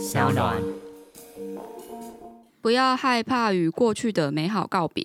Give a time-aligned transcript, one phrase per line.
[0.00, 0.56] 小暖。
[2.62, 5.04] 不要害怕与过去的美好告别。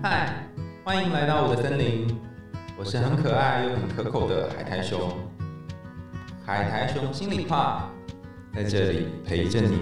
[0.00, 0.46] 嗨，
[0.84, 2.16] 欢迎来到我的森林，
[2.78, 5.12] 我是很可爱又很可口的海苔熊。
[6.46, 7.90] 海苔熊心里话，
[8.54, 9.78] 在这里陪着你。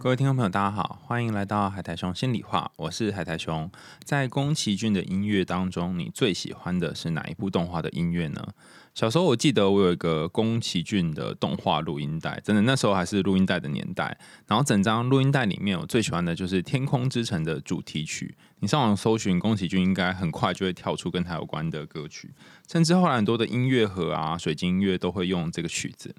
[0.00, 3.70] 各位听众朋友，大家好，欢迎来到海苔熊心里话，我是海苔熊。
[4.02, 8.48] 在宫崎骏的音乐当中，你最喜欢的是哪一部动画的音乐呢？
[8.94, 14.18] 小时候我记得我有一个宫崎骏的动画录音带，真的那时候还是录音带的年代。
[14.46, 18.34] 然后整张录音带里面，我最喜欢的就是《天空之城》的主题曲。
[18.60, 22.30] 你上网搜寻宫崎骏，应该很快就会跳出跟他有关的歌曲，
[22.70, 26.14] 甚至后来很多的音乐盒啊、水晶音乐都会用这个曲子。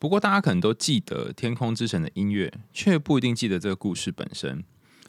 [0.00, 4.64] 不过大家可能都记得《天空之城》的音乐，却不一定记得这个故事本身。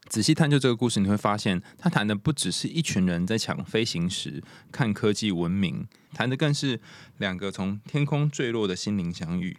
[0.09, 6.81] 仔细探究这个故事，你会发现，他谈的不只是一群人在抢飞行时看科技文明，谈的更是
[7.19, 9.55] 两个从天空坠落的心灵相遇。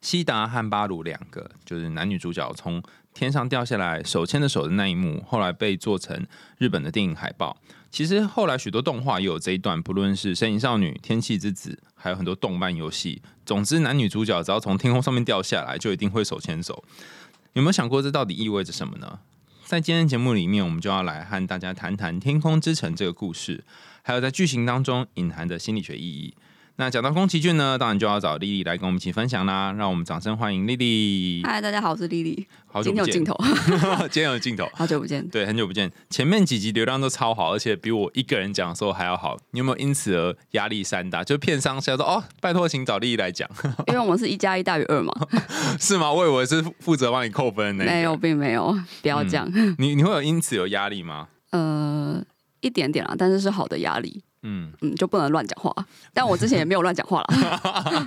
[0.00, 2.82] 西达和巴鲁两个就是男女主角从
[3.14, 6.26] 天上掉下来手牵着手的那一幕，后来被做成
[6.58, 7.56] 日本的电影海报。
[7.90, 13.22] 其实后来许多动画也有这一段，不论是《身影少女》《天气之子》，还有很多动漫游戏。
[13.46, 16.82] 总之，男女主角只要从天空上面掉下来，就一定会手牵手。
[17.52, 19.20] 有没有想过这到底意味着什么呢？
[19.74, 23.64] 在今天节目里面，我们就要来和大家谈谈《天空之城》这个故事，
[24.02, 26.32] 还有在剧情当中隐含的心理学意义。
[26.76, 29.72] 那讲到宫崎骏呢，当然就要找丽丽来跟我们一起分享啦。
[29.78, 31.40] 让我们掌声欢迎丽丽。
[31.44, 32.44] 嗨，大家好，我是丽丽。
[32.66, 35.24] 好久不见， 今天有镜头，今天有镜头，好久不见。
[35.28, 35.88] 对，很久不见。
[36.10, 39.36] 前面几集流量都超好，而且比我一个人讲的时候还要好。
[39.52, 41.22] 你有没有因此而压力山大？
[41.22, 43.48] 就片商现在说哦，拜托，请找丽丽来讲，
[43.86, 45.14] 因为我们是一加一大于二嘛。
[45.78, 46.12] 是吗？
[46.12, 47.96] 我以为是负责帮你扣分呢那个。
[47.96, 49.48] 没有，并没有，不要这样。
[49.78, 51.28] 你你会有因此有压力吗？
[51.52, 52.20] 呃，
[52.62, 54.24] 一点点啦，但是是好的压力。
[54.44, 55.74] 嗯，嗯，就不能乱讲话。
[56.14, 57.60] 但我之前也没有乱讲话啦。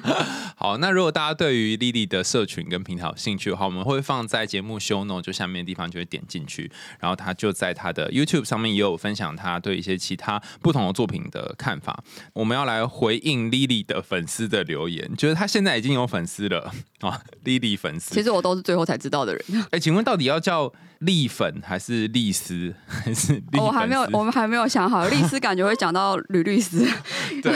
[0.56, 12.04] 好，那如果大家对于莉莉的社群跟平台有兴趣的话，我们会放在节目 show note 就下面的地方，就会点进去，然后他就在他的 YouTube 上面也有分享他对一些其他不同的作品的看法。
[12.34, 18.14] 我们要来回应莉莉的粉丝的留言，就是他现在已经有粉丝了啊，莉莉粉丝。
[18.14, 19.44] 其实我都是最后才知道的人。
[19.72, 23.42] 哎，请问到底要叫丽粉还是丽丝还是？
[23.54, 25.08] 我还没有， 我们还没有想好。
[25.08, 26.88] 丽丝感觉会讲到吕律师。
[27.42, 27.54] 对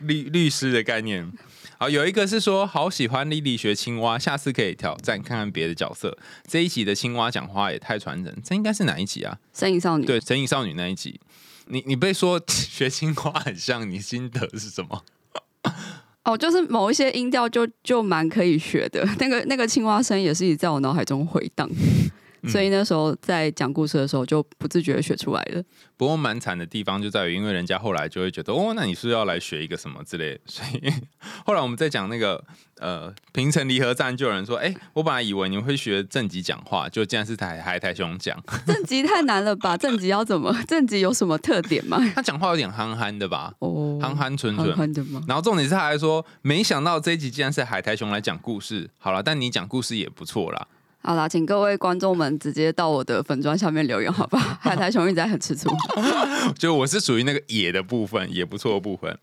[0.00, 1.30] 律律师的概念。
[1.78, 6.16] 好，有一个是说好喜欢莉莉学青蛙，下次可以挑战看看别的角色。
[6.46, 9.38] 这一集的青蛙讲话也太传神，这应该是哪一集啊？
[9.52, 10.06] 神影少女。
[10.06, 11.20] 对，神隐少女那一集。
[11.66, 15.04] 你你被说 学青蛙很像，你心得是什么？
[16.24, 21.68] 哦，就是某一些音调就就蛮可以学的，那个那个青蛙声也是一直在我脑海中回荡。
[22.48, 25.62] 所以那时候在讲故事的时候，就不自觉的学出来了。
[25.96, 30.38] 不过蛮惨的地方就在于，因为人家后来就会觉得，哦，那你是要来学一个什么之类。
[30.46, 30.92] 所以
[31.44, 32.42] 后来我们在讲那个
[32.80, 38.38] 呃平城离合站，就有人说，哎，我本来以为你们会学正极讲话，就竟然是台海台兄讲。
[38.66, 39.76] 正极太难了吧？
[39.76, 40.54] 正极要怎么？
[40.68, 41.98] 正极有什么特点吗？
[42.14, 43.54] 他讲话有点憨憨的吧？
[43.60, 44.76] 哦，憨憨蠢憨蠢。
[44.76, 45.22] 憨的吗？
[45.26, 48.90] 然后重点是他还说，没想到这一集竟然是海苔熊来讲故事。
[48.98, 50.68] 好了，但你讲故事也不错啦。
[51.06, 54.58] 好啦，请各位观众们直接到我的粉砖下面留言，好吧？
[54.60, 55.70] 海苔熊一直在很吃醋。
[56.58, 59.16] 就我是属于那个野的部分，也不错的部分。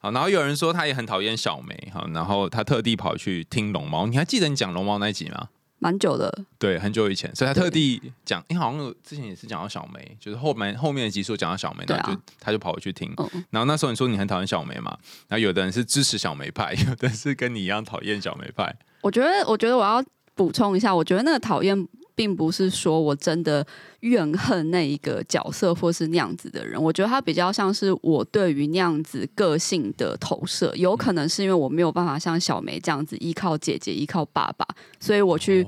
[0.00, 4.08] 好，然后有人说他也很讨厌小梅，哈，然后他特地跑去听龙猫。
[4.08, 5.48] 你还记得你讲龙猫那一集吗？
[5.78, 13.14] 蛮久的，对，很久以前，所以他特地讲，因为好像之前也是讲到小梅，就是后面后面的集数讲到小梅，对啊然后就他就跑回去听。
[13.16, 14.98] 嗯，然后那时候你说你很讨厌小梅嘛，
[15.28, 18.74] 然后有的人是支持小梅派，有的人是跟你一样讨厌小梅派。
[19.02, 20.04] 我觉得，我觉得我要
[20.38, 21.88] 补充一下，我觉得那个讨厌。
[22.18, 23.64] 并不是说我真的
[24.00, 34.66] 怨恨那一个角色或是那样子的人，我觉得他比较像是我对于那样子个性的投射，有可能是因为我没有办法像小梅这样子依靠姐姐、依靠爸爸，
[34.98, 35.64] 所以我去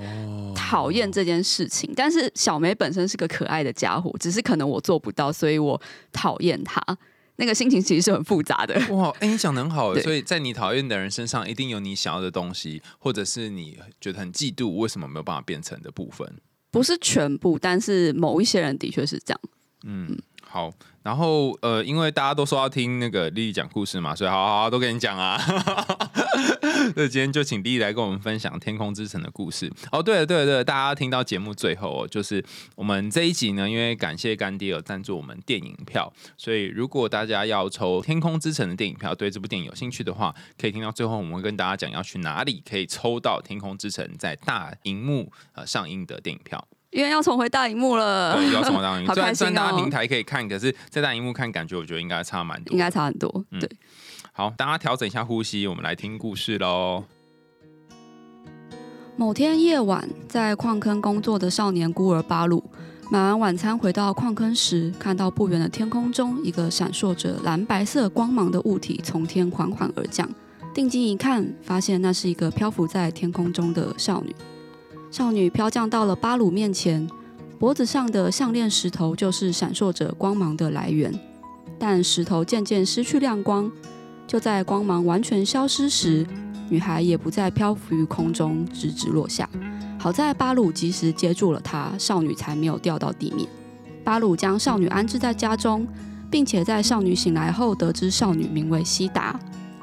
[0.53, 1.89] 讨厌这件事情。
[1.95, 5.81] 但是小梅本身是个可爱的家伙，只是可能我做不到，所以我
[6.11, 6.83] 讨厌她。
[7.37, 8.79] 那个心情其实是很复杂的。
[8.95, 16.27] 哇，哎、你讲的很好所以在你讨厌的人身上，一定有你想要的东西，或者是你觉得很嫉妒，为什么没有办法变成的部分。
[16.69, 19.41] 不是全部，但是某一些人的确是这样。
[19.83, 20.71] 嗯，好。
[21.03, 25.39] 然后呃，因为大家都说要听那个丽丽讲故事嘛，所以好好好都跟你讲啊。
[26.95, 29.71] 那今天就请丽丽来跟我们分享《天空之城》的故事。
[29.91, 32.43] 哦，对了对了对了，大家听到节目最后哦，就是
[32.75, 46.67] 我们这一集呢，因为感谢干爹有赞助我们电影票，所以如果大家要抽《天空之城》的电影票，对这部电影有兴趣的话，可以听到最后，我们会跟大家讲要去哪里可以抽到《天空之城》在大荧幕呃上映的电影票。
[46.91, 49.07] 因为要重回大荧幕了，对，要重回大荧幕？
[49.07, 52.73] 好 虽然虽然大家平台可以看，可是在大荧幕看，感觉我觉得应该差蛮多。
[52.73, 53.45] 应该差很多。
[53.51, 53.69] 嗯对，
[54.33, 57.05] 好，大家调整一下呼吸，我们来听故事喽。
[59.15, 62.63] 某天夜晚，在矿坑工作的少年孤儿巴鲁，
[63.09, 70.27] 买完晚餐回到矿坑时，看到不远的天空中一个闪烁着蓝白色光芒的物体从天缓缓而降。
[70.73, 74.35] 定睛一看，发现那是一个漂浮在天空中的少女。
[75.11, 77.05] 少女飘降到了巴鲁面前，
[77.59, 81.13] 脖子上的项链石头就是闪烁着光芒的来源。
[81.77, 83.69] 但石头渐渐失去亮光，
[84.25, 86.25] 就在光芒完全消失时。
[86.69, 89.49] 女孩也不再漂浮于空中，直直落下。
[89.99, 93.45] 好在巴鲁及时接住了她，少女才没有掉到地面。
[94.05, 95.85] 巴鲁将少女安置在家中，
[96.29, 99.37] 并且在少女醒来后得知少女名为西达。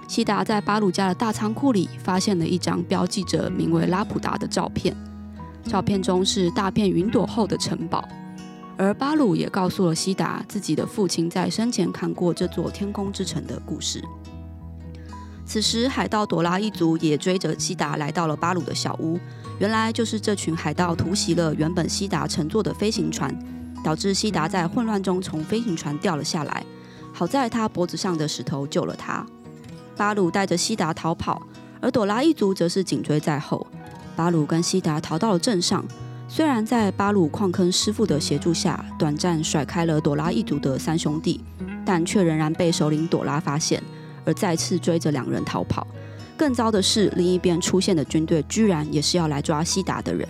[0.08, 4.96] 西达在巴鲁家的大仓库里发现了一张标记着名为拉普达的照片，
[5.68, 8.02] 照片中是大片云朵后的城堡。
[8.78, 14.02] 而巴鲁也告诉了西达，自己的父亲在生前看过这座天空之城的故事。
[15.44, 19.18] 此时，海盗朵拉一族也追着西达来到了巴鲁的小屋。
[19.58, 23.36] 原来就是这群海盗突袭了原本西达乘坐的飞行船，
[23.82, 26.64] 导致西达在混乱中从飞行船掉了下来。
[27.12, 29.26] 好在他脖子上的石头救了他。
[29.96, 31.42] 巴鲁带着西达逃跑，
[31.80, 33.66] 而朵拉一族则是紧追在后。
[34.18, 35.84] 巴鲁跟西达逃到了镇上，
[36.26, 41.40] 虽然在巴鲁矿坑师傅的协助下，短暂甩开了朵拉一族的三兄弟，
[41.86, 43.80] 但却仍然被首领朵拉发现。
[44.24, 45.86] 而再次追着两人逃跑。
[46.36, 50.26] 更糟的是，另一边出现的军队居然也是要来抓西达的人。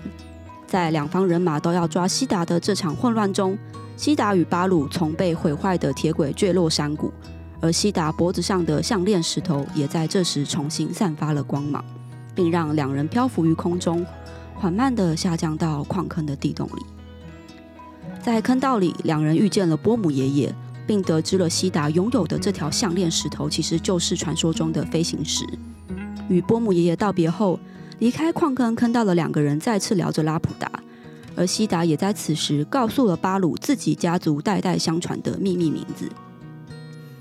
[0.66, 3.56] 在两方人马都要抓西达的这场混乱中，
[3.96, 7.10] 西达与巴鲁从被毁坏的铁轨坠落山谷，
[7.58, 11.82] 而西达脖子上的项链石头也在这时重新散发了光芒，
[12.38, 14.06] 并让两人漂浮于空中，
[14.54, 16.86] 缓慢地下降到矿坑的地洞里。
[18.22, 20.54] 在坑道里，两人遇见了波姆爷爷。
[20.86, 25.44] 并得知了西达拥有的这条项链石头，其实就是传说中的飞行石。
[26.30, 27.60] 与波姆爷爷道别后，
[27.98, 30.66] 离开矿坑坑道的两个人再次聊着拉普达，
[31.36, 36.10] 而西达也在此时告诉了巴鲁自己家族代代相传的秘密名字。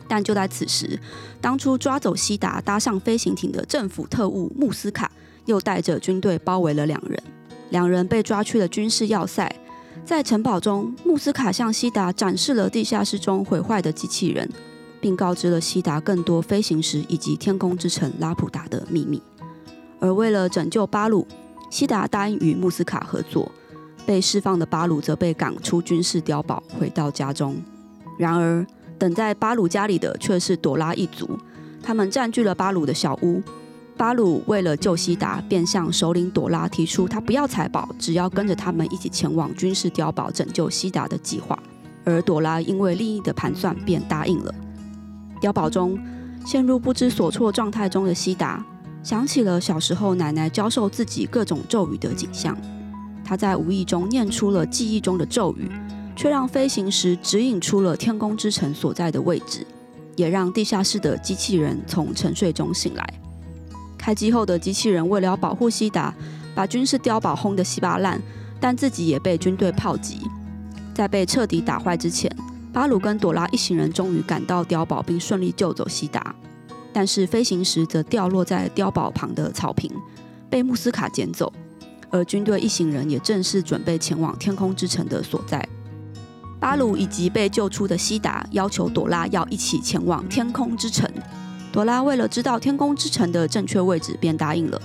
[0.08, 1.00] 但就在此时，
[1.42, 5.12] 当初抓走西达搭上飞行艇的政府特务穆斯卡，
[5.46, 7.22] 又带着军队包围了两人，
[7.70, 9.54] 两人被抓去了军事要塞。
[10.06, 14.50] 在城堡中，穆斯卡向西达展示了地下室中毁坏的机器人，
[15.02, 19.22] 并告知了西达更多飞行时以及天空之城拉普达的秘密。
[20.00, 21.28] 而为了拯救巴鲁，
[21.70, 23.52] 西达答应与穆斯卡合作。
[24.06, 27.58] 被释放的巴鲁则被赶出军事碉堡，回到家中。
[28.18, 28.66] 然而，
[28.98, 31.38] 等在巴鲁家里的却是朵拉一族，
[31.84, 33.42] 他们占据了巴鲁的小屋。
[33.96, 41.58] 巴鲁为了救西达，便向首领朵拉提出他不要财宝，只要跟着他们一起前往军事碉堡拯救西达的计划。
[42.06, 44.54] 而朵拉因为利益的盘算，便答应了。
[45.42, 46.00] 碉堡中
[46.46, 48.64] 陷入不知所措状态中的西达，
[49.04, 52.56] 想起了小时候奶奶教授自己各种咒语的景象。
[53.26, 55.70] 他在无意中念出了记忆中的咒语，
[56.18, 59.66] 却让飞行时指引出了天宫之城所在的位置，
[60.16, 63.08] 也让地下室的机器人从沉睡中醒来。
[63.98, 66.14] 开机后的机器人为了要保护西达，
[66.56, 68.20] 把军事碉堡轰得稀巴烂，
[68.60, 70.20] 但自己也被军队炮击。
[70.96, 72.36] 在被彻底打坏之前，
[72.74, 76.36] 巴鲁跟朵拉一行人终于赶到碉堡，并顺利救走西达。
[76.92, 79.92] 但是飞行时则掉落在碉堡旁的草坪，
[80.50, 81.54] 被穆斯卡捡走。
[82.10, 85.68] 而军队一行人也正式准备前往天空之城的所在。
[86.60, 91.10] 巴鲁以及被救出的西达要求朵拉要一起前往天空之城。
[91.72, 94.82] 朵拉为了知道天空之城的正确位置，便答应了。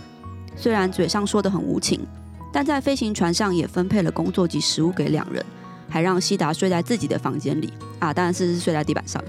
[0.54, 2.06] 虽然嘴上说的很无情，
[2.52, 5.42] 但在飞行船上也分配了工作及食物给两人，
[5.88, 9.22] 还让西达睡在自己的房间里啊，当然是睡在地板上。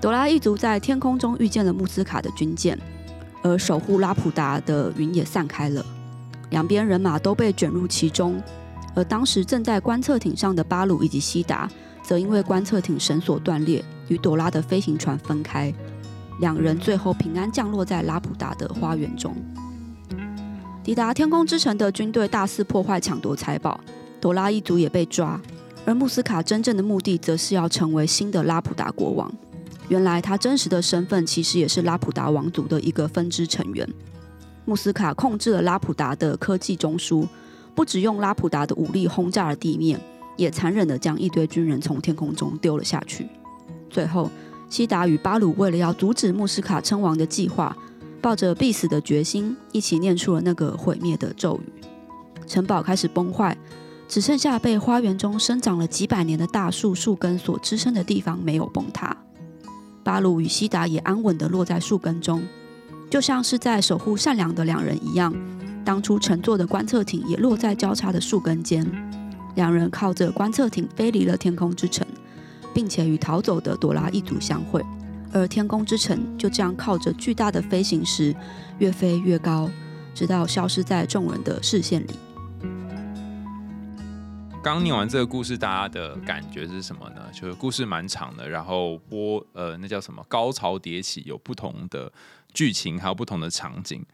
[0.00, 2.76] 朵拉一族在天空中遇见了穆斯卡的军舰，
[3.42, 5.86] 而守护拉普达的云也散开了，
[6.50, 8.42] 两边人马都被卷入其中。
[8.96, 11.70] 而当时正在观测艇上的巴鲁以及西达，
[12.02, 15.72] 则因为观测艇绳索断裂，与朵拉的飞行船分开。
[16.40, 19.36] 两人最后平安降落在拉普达的花园中。
[20.82, 23.78] 抵达天空之城的军队大肆破坏、抢夺财宝，
[24.20, 25.40] 朵拉一族也被抓。
[25.84, 29.32] 而穆斯卡真正的目的，则是要成为新的拉普达国王。
[29.88, 33.88] 原来他真实的身份，其实也是拉普达王族的一个分支成员。
[34.64, 37.26] 穆斯卡控制了拉普达的科技中枢，
[37.76, 40.00] 不只用拉普达的武力轰炸了地面，
[40.36, 43.28] 也残忍的将一堆军人从天空中丢了下去。
[43.88, 44.28] 最后。
[44.68, 47.74] 西达与巴鲁为了要阻止穆斯卡称王的计划，
[48.20, 51.84] 抱着必死的决心，一起念出了那个毁灭的咒语。
[52.48, 53.56] 城堡开始崩坏，
[54.08, 59.16] 只剩下被花园中生长了几百年的大树树根所支撑的地方没有崩塌。
[60.02, 62.42] 巴鲁与西达也安稳地落在树根中，
[63.08, 65.32] 就像是在守护善良的两人一样，
[65.86, 68.84] 当初乘坐的观测艇也落在交叉的树根间。
[69.54, 72.04] 两人靠着观测艇飞离了天空之城，
[72.74, 74.84] 并且与逃走的朵拉一族相会。
[75.32, 78.34] 而天空之城就这样靠着巨大的飞行石
[78.80, 79.70] 越飞越高，
[80.12, 82.10] 直到消失在众人的视线里。
[84.60, 87.22] 刚念完这个故事，大家的感觉是什么呢？
[87.32, 92.12] 就是故事蛮长的，然后波呃，那叫什么高潮迭起，有不同的
[92.52, 94.04] 剧情，还有不同的场景。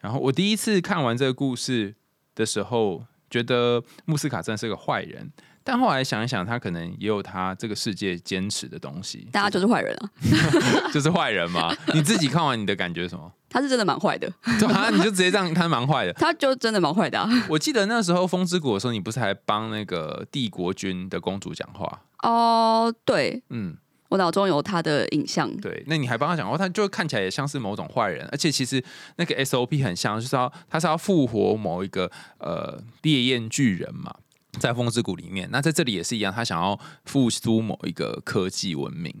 [0.00, 1.94] 然后我第一次看完这个故事
[2.34, 5.30] 的时候，觉得穆斯卡真的是个坏人。
[5.64, 9.26] 但后来想一想，他可能也有他这个世界坚持的东西。
[9.32, 10.10] 大家就是坏人啊
[10.94, 11.74] 就是坏人嘛。
[11.92, 13.32] 你自己看完你的感觉是什么？
[13.50, 14.30] 他是真的蛮坏的。
[14.60, 16.12] 对啊，你就直接这样，他蛮坏的。
[16.12, 17.28] 他就真的蛮坏的。
[17.48, 22.02] 我记得那时候《风之谷》的时候，你不是还帮那个帝国军的公主讲话？
[22.22, 23.76] 哦，对，嗯，
[24.08, 25.54] 我脑中有他的影像。
[25.58, 28.82] 对，那你还帮他讲话，他就看起来也像是某种坏人，而且其实
[29.16, 34.14] 那个 SOP 很像，就是要他是要复活某一个呃烈焰巨人嘛。
[34.58, 39.14] 在风之谷里面，那在这里也是一样，他想要复苏某一个科技文明。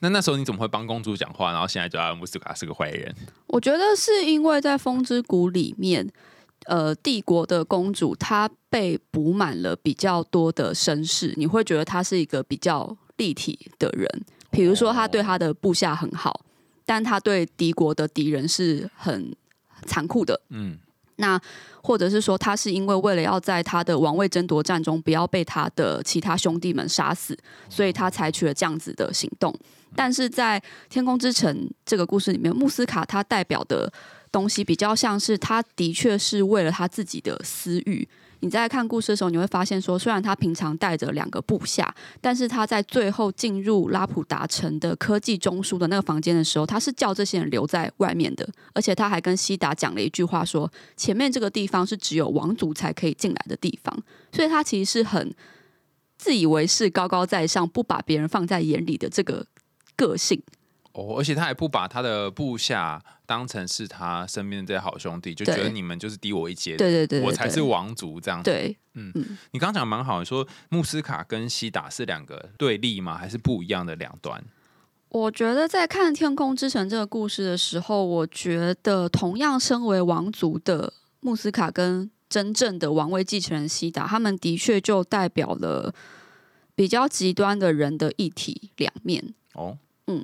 [0.00, 1.52] 那那时候你怎么会帮公主讲话？
[1.52, 3.14] 然后现在就阿姆斯卡是个坏人？
[3.46, 6.10] 我觉得是因为在风之谷里面，
[6.66, 14.08] 呃，帝国的公主她被补满了比较多的身世，你会觉得她是一个比较立体的人。
[14.50, 16.44] 比如说，他对他的部下很好，
[16.84, 19.34] 但他对敌国的敌人是很
[19.86, 20.40] 残酷的。
[20.50, 20.78] 嗯。
[21.16, 21.40] 那
[21.82, 27.36] 或者是说，他是因为为了要在他的王位争夺战中不要被他的其他兄弟们杀死，
[27.68, 29.54] 所以他采取了这样子的行动。
[29.94, 31.54] 但是在《天空之城》
[31.84, 33.92] 这个故事里面，穆斯卡他代表的
[34.32, 38.08] 东西比较像是，他的确是为了他自己的私欲。
[38.42, 53.96] 你在看故事的时候，你会发现说，虽然他平常带着两个部下，但是他在最后进入拉普达城的科技中枢的那个房间的时候，他是叫这些人留在外面的，而且他还跟西达讲了一句话，说前面这个地方是只有王族才可以进来的地方，
[54.32, 55.32] 所以他其实是很
[56.18, 59.46] 自以为是、高高在上，不把别人放在眼里的这个
[59.96, 60.42] 个性。
[60.92, 68.42] 哦，而且他也不把他的部下当成是他身边的这些好兄弟，就觉得你们就是低我一阶，对对对，我才是王族这样。
[68.42, 73.16] 对，嗯嗯，你刚刚讲蛮好，你说穆斯卡跟西达是两个对立吗？
[73.16, 74.44] 还是不一样的两端？
[75.08, 85.94] 我觉得在看《天空之城》这个故事的时候，我觉得同样身为王族的穆斯卡跟真正的王位继承人西达，他们的确就代表了
[86.74, 89.34] 比较极端的人的一体两面。
[89.54, 90.22] 哦，嗯。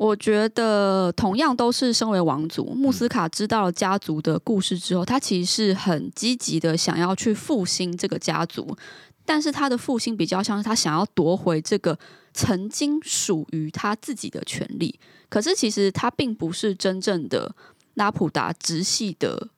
[0.00, 8.74] 我觉得同样都是身为王族，穆斯卡知道了家族的故事之后，他其实是很积极的想要去复兴这个家族，
[9.26, 11.98] 但是他的复兴比较像是他想要夺回这个
[12.32, 17.54] 曾经属于他自己的权利，可是其实他并不是真正的
[17.92, 19.48] 拉普达直系的。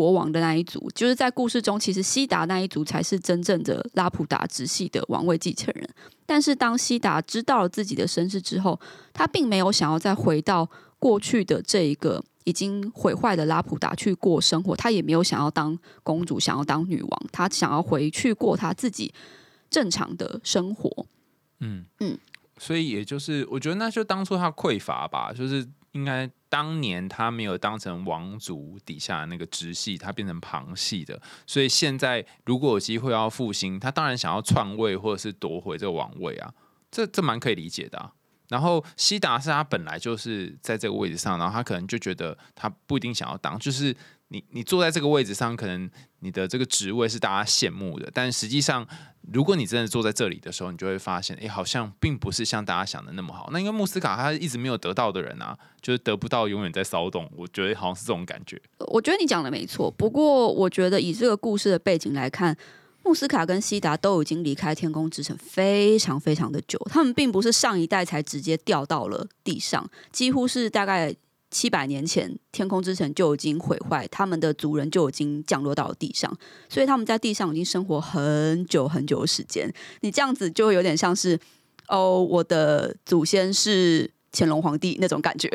[0.00, 5.86] 国王的那一族，就是在故事中，其实西达那一族才是真正的拉普达直系的王位继承人。
[6.24, 8.80] 但是当西达知道了自己的身世之后，
[9.12, 10.66] 他并没有想要再回到
[10.98, 19.12] 过去的这一个已经毁坏的拉普达去过生活，他也没有想要当公主，想要当女王，他想要回去过他自己
[19.68, 21.04] 正常的生活。
[21.58, 22.16] 嗯嗯，
[22.56, 26.30] 所以也就是，我觉得那就当初他匮乏吧，就是应该。
[26.50, 36.52] 当年他没有当成王族底下那个直系，他变成旁系的，所以现在如果有机会要复兴，他当然想要篡位或者是夺回这个王位啊，
[36.90, 38.10] 这这蛮可以理解的。
[38.48, 43.96] 然后西达是他本来就是在这个位置上，然后他可能就觉得他不一定想要当，就是
[44.30, 45.88] 你你坐在这个位置上，可能
[46.20, 48.86] 你的这个职位是大家羡慕的，但实际上
[49.32, 53.50] 如果你真的坐在这里的时候，你就会发现，哎，好像并不是像大家想的那么好。
[53.52, 57.30] 那因为穆斯卡他一直没有得到的人啊，就是得不到，永远在骚动。
[57.36, 58.60] 我觉得好像是这种感觉。
[58.78, 62.56] 我觉得你讲的没错，不过我觉得以这个故事的背景来看。
[63.02, 71.12] 穆斯卡跟西达都已经离开天空之城非常非常的久，他们并不是上一代才直接掉到了地上，几乎是大概
[71.50, 76.32] 七百年前天空之城就已经毁坏，他们的族人就已经降落到了地上，
[76.68, 79.72] 所以他们在地上已经生活很久很久的时间。
[80.00, 81.38] 你这样子就有点像是
[81.88, 85.48] 哦，我的祖先是乾隆皇帝那种感觉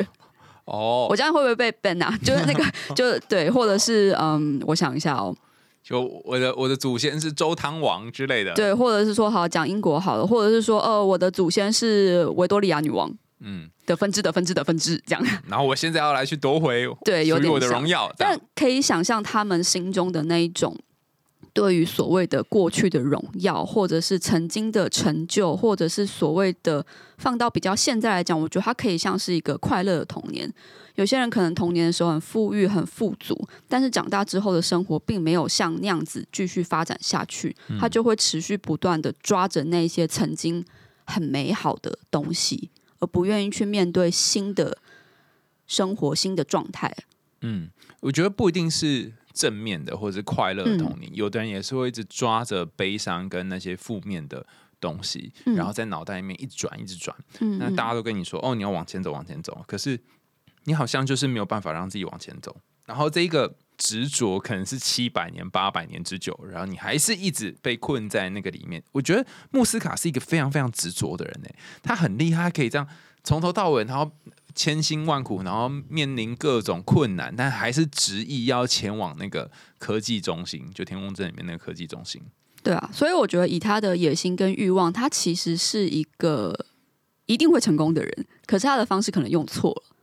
[0.66, 1.06] 哦。
[1.08, 2.14] 我这样会不会被 ban 啊？
[2.22, 5.34] 就是那个，就对，或者是嗯，我想一下哦。
[5.82, 13.08] 就我的我的祖先是周汤王之类的，对，或者是说好讲英国好了，或者是说呃我的祖先是维多利亚女王，
[13.40, 15.24] 嗯，的分支的分支的分支这样。
[15.48, 20.76] 然后我现在要来去夺回 对有点我的荣耀，但可以想象他们心中的那一种
[21.52, 26.84] 对于所谓的过去的荣耀，或者是曾经的成就，或者是所谓的
[27.18, 30.52] 放到比较现在来讲，我觉得它可以像是一个快乐的童年。
[30.96, 40.64] 有些人可能童年的时候很富裕、很富足，但是长大之后的生活并没有像那样子继续发展下去，他就会持续不断的抓着那些曾经
[41.04, 44.78] 很美好的东西，而不愿意去面对新的
[45.66, 46.94] 生活、新的状态。
[47.40, 54.46] 嗯，我觉得不一定是正面的或者是快乐的童年，有的人也是会一直抓着悲伤跟那些负面的
[54.80, 57.16] 东西，然后在脑袋里面一直转、一直转。
[57.58, 60.00] 那大家都跟你说：“哦，你要往前走，往前走。”可是
[60.64, 68.82] 你好像就是没有办法让自己往前走，然后这一个执着可能是七百年、八百年之久，然后你还是一直被困在那个里面。
[68.92, 71.48] 我觉得穆斯卡是一个非常非常执着的人呢，
[71.82, 72.86] 他很厉害，他可以这样
[73.22, 74.10] 从头到尾，然后
[74.54, 82.22] 千辛万苦，然后面临各种困难，但还是执意要前往那个科技中心，就天空镇里面那个科技中心。
[82.62, 86.66] 对啊，所以我觉得以他的野心跟欲望，他其实是一个
[87.26, 89.95] 一定会成功的人，可是他的方式可能用错了。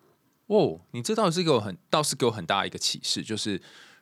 [0.54, 3.60] 哦，你这倒是给我很，倒是给我很大一个启示，就是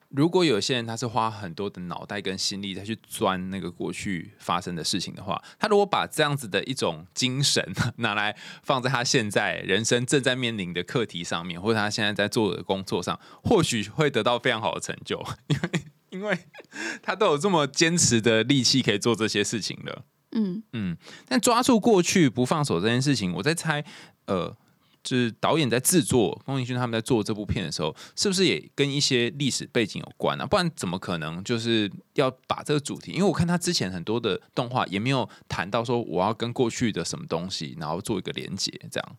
[0.10, 7.66] 如果有些人他是花很多的脑袋跟心力再去钻那个过去发生的事情的话，他如果把这样子的一种精神
[7.98, 16.38] 拿来放在他现在人生正在面临的课题上面，或者他现在在做的工作上，或许会得到非常好的成就， 因为因为
[17.02, 20.04] 他都有这么坚持的力气可以做这些事情了。
[20.34, 23.86] 嗯嗯，但抓住过去不放手这件事情，我在猜，
[24.26, 24.58] 呃。
[25.04, 30.46] 就是导演在制作宫崎骏他们在做这部片的时候，是不是也跟一些历史背景有关啊？
[30.46, 33.12] 不然怎么可能就是要把这个主题？
[33.12, 39.18] 因为我看他之前很多的动画也没有谈到说我要跟过去的什么东西，然后做一个连接，这样。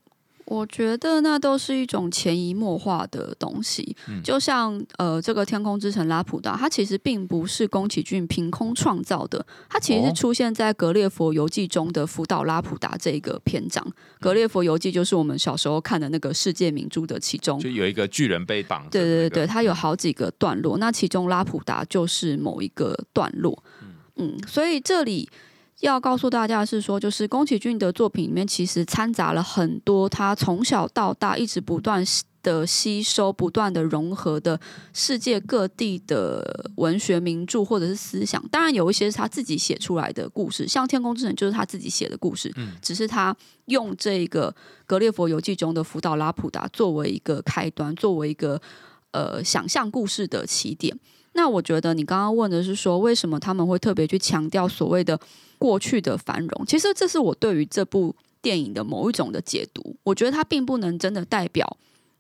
[0.53, 13.83] 我觉得那都是一种潜移默化的东西，就像呃，这个天空之城拉普达，它其实并不是宫崎骏凭空创造的，它其实是出现在《格列佛游记》中的福岛拉普达这一个篇章。
[14.21, 18.87] 《格列佛游记》就是我们小时候看的那个世界名著的其中，就有一个巨人被绑。
[18.91, 23.65] 对对对，它有好几个段落，那其中拉普达就是某一个段落。
[24.17, 25.29] 嗯，所以这里。
[25.83, 32.05] 要告诉大家的是说，就是宫崎骏的作品里面其实掺杂了很多他从小到大一直不断
[32.41, 34.61] 的吸收、不断的融合的
[34.93, 38.41] 世界各地的文学名著或者是思想。
[38.49, 44.53] 当然有一些是他自己写出来的故事，像《天空之城》就是他自己写的故事，嗯，只是他用这个
[44.87, 48.61] 《格列佛游记》中的福岛拉普达作为一个开端，作为一个
[49.11, 50.97] 呃想象故事的起点。
[51.33, 55.19] 那我觉得你刚刚问的是说，为什么他们会特别去强调所谓的
[55.59, 56.67] 过去的繁荣？
[56.67, 59.97] 其实这是我对于这部电影的某一种的解读。
[60.03, 61.77] 我觉得它并不能真的代表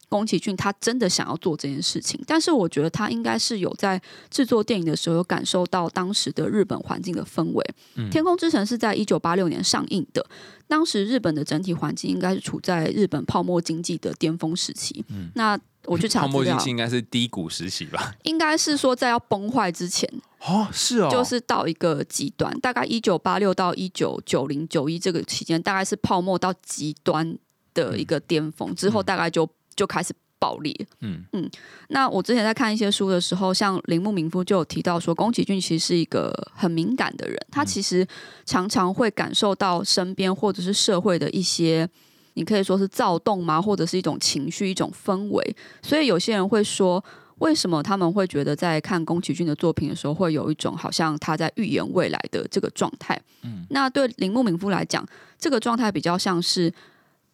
[0.08, 3.98] 宫崎骏他真的想要做这件事情，但是我觉得他应该是有在
[4.28, 7.64] 制作电影的时候有感受到当时的日本环境的氛围。
[8.10, 10.22] 《天空之城》是在一九八六年上映的，
[10.68, 15.02] 当时日本的整体环境应该是处在日本泡沫经济的巅峰时期。
[15.34, 18.14] 那我去查泡沫经济应该是低谷时期吧？
[18.22, 20.08] 应该是说在要崩坏之前
[20.40, 27.36] 哦，是哦，就是到一个极端，大概一九八六到一九九零九一这个期间，大概是泡沫到极端
[27.74, 30.74] 的一个巅峰，之后大概就就开始爆裂。
[31.00, 31.50] 嗯嗯，
[31.88, 38.06] 那我之前在看一些书的时候，像铃木明夫就有提到说，宫崎骏其实是一个很敏感的人，他其实
[38.44, 41.88] 常常会感受到身边或者是社会的一些。
[42.34, 43.60] 你可以说是躁动吗？
[43.60, 45.56] 或者是一种情绪、一种氛围。
[45.82, 47.02] 所以有些人会说，
[47.38, 53.20] 为什么他们会觉得在看宫崎骏的作品的时候，会有一种好像他在预言未来的这个状态？
[53.42, 55.06] 嗯，那对铃木敏夫来讲，
[55.38, 56.72] 这个状态比较像是。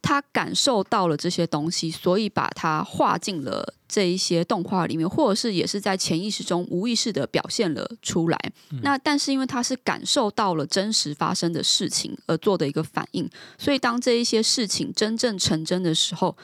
[0.00, 8.38] 他感受到了这些东西，所以把它画进了这一些动画里面，或者是也是在潜意识中无意识的表现了出来。
[8.82, 16.36] 那但是因为他是感受到了真实发生的事情而做的一个反应，所以当这一些事情真正成真的时候，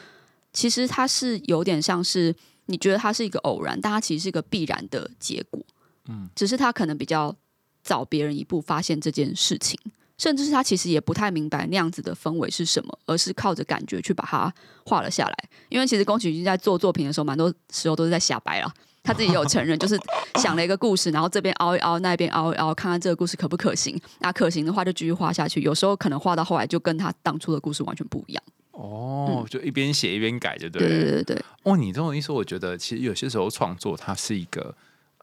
[0.51, 5.61] 其实它是有点像是你觉得它是一个偶然，但它其实是一个必然的结果。
[6.07, 7.35] 嗯，只是他可能比较
[7.83, 9.79] 早别人一步发现这件事情。
[10.17, 14.53] 甚至是他其实也不太明白那样子的氛围是什么，而是靠着感觉去把它
[14.85, 15.35] 画了下来。
[15.69, 18.73] 因为其实宫崎骏在做作品的时候，蛮多时候都是在瞎掰了。
[19.03, 19.95] 他自己有承认，就是
[20.41, 23.99] 想了一个故事，然后这边凹一凹，那边凹一凹，看看这个故事可不可行。
[24.19, 25.61] 那可行的话，就继续画下去。
[25.61, 28.43] 有时候可能画到后来，就跟他当初的故事完全不一样。
[28.71, 30.81] 哦，就一边写一边改，就对。
[30.81, 31.45] 对对对对。
[31.61, 34.73] 哦，你这种意思，我觉得其实有些时候创作它是一个。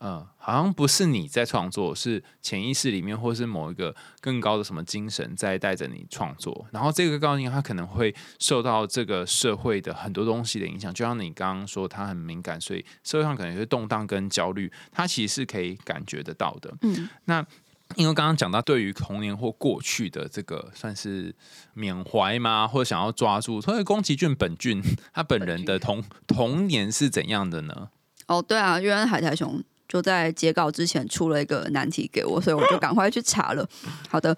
[0.05, 6.67] 嗯，好像不是你在创作，是潜意识里面，或是某一个更高的什么精神在带着你创作。
[6.73, 10.93] 然后这个高音，它可能会受到这个社会的很多东西的影响。
[10.93, 16.75] 就像你刚刚说，它很敏感，所以社会上可能有些动荡跟焦虑，它其实是可以感觉得到的。
[16.81, 17.47] 嗯，那
[17.95, 21.33] 因为刚刚讲到对于童年或过去的这个算是
[21.75, 27.91] 缅怀吗，或者想要抓住，所以宫崎骏本俊他本人的童童年是怎样的呢？
[28.27, 29.63] 哦，对啊，因为海苔熊。
[29.93, 33.69] 就在截稿之前出了一个难题给我，所以我就赶快去查了。
[34.09, 34.35] 好的，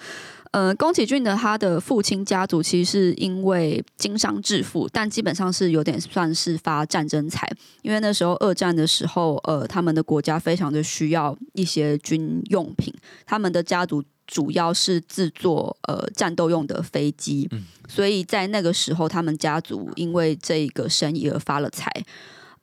[0.50, 7.48] 呃，宫崎骏的他的父亲家族其实是因为经商致富，但基本上是有点算是发战争财，
[7.82, 12.92] 因为那时候二战的时候，呃，他们的国家非常的需要一些军用品，
[13.24, 17.48] 他们的家族主要是制作呃战斗用的飞机，
[17.86, 21.88] 所以在那个时候，他们家族因为这个生意而发了财。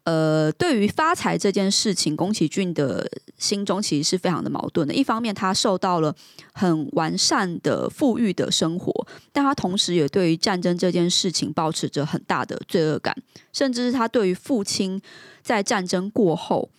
[0.04, 4.94] 呃，对于发财这件事情，宫崎骏的心中其实是非常的矛盾的。
[4.94, 6.16] 一方面，他受到了
[6.54, 13.16] 很完善的富裕的生活，但他同时也对于战争这件事情保持着很大的罪恶感，
[13.54, 15.00] 甚至是他对于父亲
[15.44, 16.70] 在战争过后，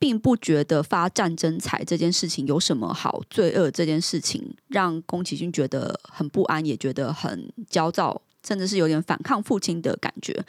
[0.00, 3.70] 并不觉得发战争财这件事情有什么好罪恶。
[3.70, 10.44] 这件事情让宫崎骏觉得很不安，也觉得很焦躁，甚至是有点反抗父亲的感觉。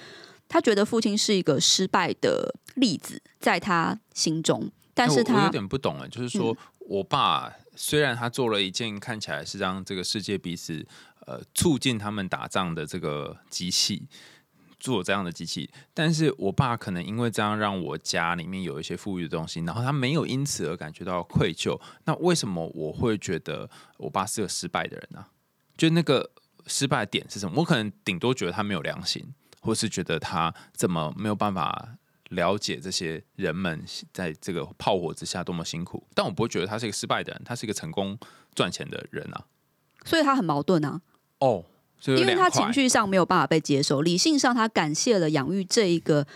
[0.53, 6.07] 他觉得父亲是一个失败的例子，在他心中，但是他有点不懂了。
[6.07, 10.85] 就是说我爸虽然他做了一件看起来是让这个世界彼此
[11.25, 14.07] 呃促进他们打仗的这个机器，
[14.79, 21.81] 做这样的机器，但是我爸可能因为这样让我家里面有一些富裕的东西，然后他没有因此而感觉到愧疚。
[22.05, 25.25] 那为什么我会觉得我爸是个失败的人呢？
[25.75, 26.29] 就那个
[26.67, 27.55] 失败点是什么？
[27.57, 29.33] 我可能顶多觉得他没有良心。
[29.63, 31.87] 或是觉得他怎么没有办法
[32.29, 38.17] 了解这些人们在这个炮火之下多么辛苦，但我不会觉得他是一个失败的人，他是一个成功
[38.53, 39.45] 赚钱的人啊。
[40.03, 40.99] 所以他很矛盾啊。
[41.39, 41.63] 哦，
[42.05, 46.27] 因为他情绪上没有办法被接受，理性上他感谢了养育这一个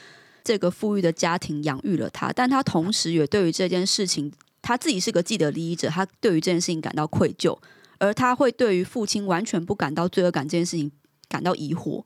[0.44, 7.58] 这个富裕的家庭养育了他，但他同时也对于这件事情，他自己是个既得利益者，他对于这件事情感到愧疚，
[7.98, 10.92] 而他会对于父亲完全不感到罪恶感这件事情
[11.28, 12.06] 感到疑惑。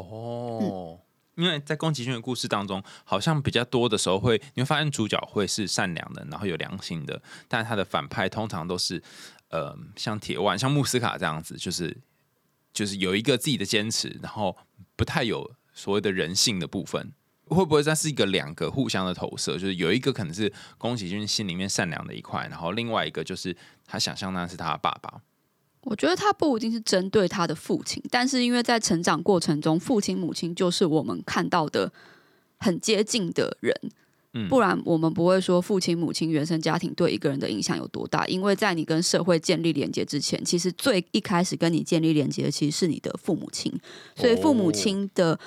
[0.00, 1.00] 哦，
[1.34, 9.02] 因为在宫崎骏的故事当中，好像比较多的时候会，你会发现主角会是善良的，然后有良心的，但他的反派通常都是，
[9.50, 11.96] 呃，像铁腕、像穆斯卡这样子，就是
[12.72, 14.56] 就是有一个自己的坚持，然后
[14.96, 17.12] 不太有所谓的人性的部分。
[17.48, 19.52] 会不会这是一个两个互相的投射？
[19.52, 23.56] 就是有一个可能是宫崎骏心里面善良的一块，然后另外一个就是
[23.86, 25.20] 他想象那是他的爸爸。
[25.88, 31.92] 我觉得他不一定是针对他的父亲，但是因为在成长过程中，父亲母亲就是我们看到的
[32.58, 33.72] 很接近的人，
[34.32, 38.26] 嗯，不然我们不会说父亲母亲原生家庭对一个人的影响有多大。
[38.26, 43.72] 因为在你跟社会建立连接之前，其实最一开始跟你建立连接的其实是你的父母亲，
[44.16, 45.38] 所以父母亲的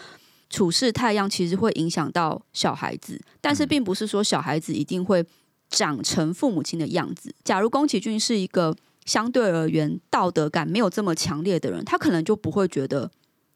[0.50, 5.26] 处事太阳其实会影响到小孩子，但是并不是说小孩子一定会
[5.70, 7.36] 长成父母亲的样子。
[7.44, 8.74] 假如宫崎骏是一个。
[9.06, 13.10] 相对而言，道德感没有这么强烈的人，他可能就不会觉得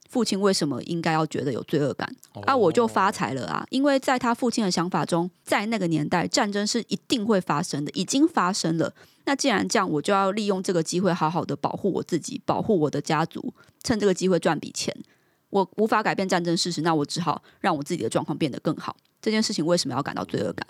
[0.10, 2.08] 父亲为什么应该要觉得有罪恶感
[2.46, 2.56] 啊？
[2.56, 3.66] 我就发财了啊！
[3.70, 8.94] 因为在他父亲的想法中，在那个年代，战争是一定会发生的，已经发生了。
[9.26, 13.54] 那既然这样，我就要利用这个机会，好好的保护我自己，保护我的家族，
[13.84, 14.96] 趁这个机会赚笔钱。
[15.50, 18.96] 我无法改变战争事实，那我只好让我自己的状况变得更好。
[19.22, 20.68] 这件事情为什么要感到罪恶感？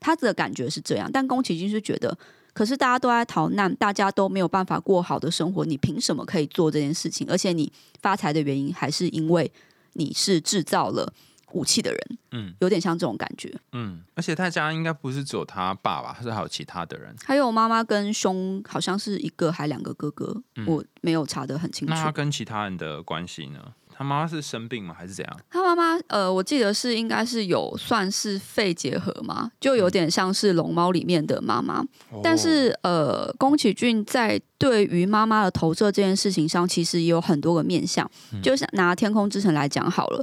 [0.00, 2.16] 他的感觉是这样，但宫崎骏是觉得。
[2.56, 7.26] 可是大家都在逃难，大家都没有办法过好的生活，你凭什么可以做这件事情？
[7.28, 9.52] 而且你发财的原因还是因为
[9.92, 11.12] 你是制造了
[11.52, 14.00] 武器的人，嗯，有点像这种感觉，嗯。
[14.14, 21.92] 而且他家应该不是只有他爸爸，是还有其他的人，还有妈妈跟兄，好像是一个还两个哥哥，我没有查得很清楚。
[21.92, 23.60] 那他跟其他人的关系呢？
[23.98, 24.94] 他妈妈是生病吗？
[24.96, 25.40] 还是怎样？
[25.48, 31.82] 他妈妈呃，我记得是应该是有算是肺结核嘛，就有点像是龙猫里面的妈妈。
[32.22, 38.10] 但是呃，宫崎骏在对于妈妈的投射这件事情上，其实也有很多个面向。
[38.42, 40.22] 就像拿《天空之城》来讲好了，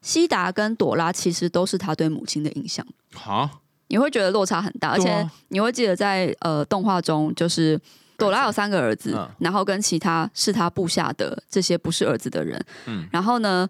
[0.00, 2.86] 西达跟朵拉其实都是他对母亲的印象。
[3.12, 7.78] 好，你会觉得落差很大，而且你会记得在呃动画中就是。
[8.22, 13.68] 朵拉有三个儿子，然后跟其他是他部下的这些不是儿子的人，嗯，然后呢，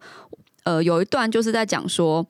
[0.64, 2.26] 呃，有一段就是在讲说，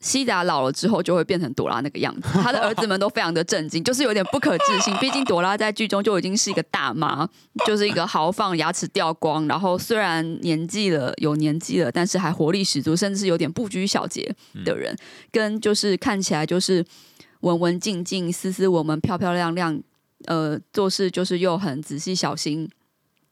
[0.00, 4.94] 西达老了之后就会变成朵拉那个样子， 他的儿子们都非常的震惊，就是有点不可置信。
[4.98, 7.28] 毕竟朵拉在剧中就已经是一个大妈，
[7.66, 14.96] 就是一个豪放、牙齿掉光，然后虽然年纪了有年纪了，但是还活力十足，甚至是有点不拘小节的人，
[15.30, 16.84] 跟就是看起来就是。
[17.42, 19.82] 文文静静、斯斯文文、漂漂亮亮，
[20.26, 22.68] 呃，做事就是又很仔细小心，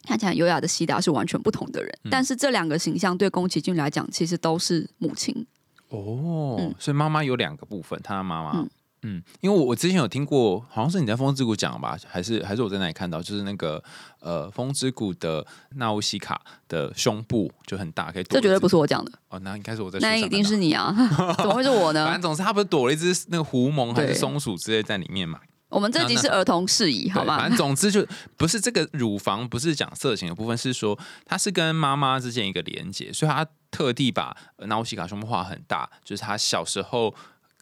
[0.05, 1.98] 看起来优雅的西达是完全不同的人。
[2.11, 5.46] 但是这两个形象对宫崎骏来讲，其实都是母亲。
[5.88, 8.70] 哦，嗯所以妈妈有两个部分，他的妈妈，嗯
[9.03, 13.83] 嗯因为我我之前有听过，好像是你在《风之谷》讲吧，还是还是我在那里看到，就是那个
[14.20, 15.44] 呃，《风之谷》的
[15.76, 20.94] 纳乌西卡的胸部就很大，可以躲这绝对不是是我讲的，哦，那应该是我在那一定是你啊！
[21.38, 22.22] 怎么会是我呢反正？
[22.22, 25.40] 总是，他不是躲了一只那个狐獴还是松鼠之类在里面嘛？
[25.70, 27.48] 我们这集是儿童事宜，好对吗反？
[27.48, 28.06] 正总之就
[28.37, 37.14] 不是这个乳房，不是讲色情的部分，是说它是跟妈妈之间一个连接，所以他特地把呃纳乌西卡胸部画很大，就是他小时候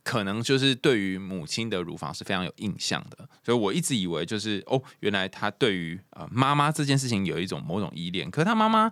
[0.03, 8.91] 可能就是对于母亲的乳房是非常有印象的，所以我一直以为就是哦，原来他对于呃妈妈这件事情有一种某种依恋，可是他妈妈。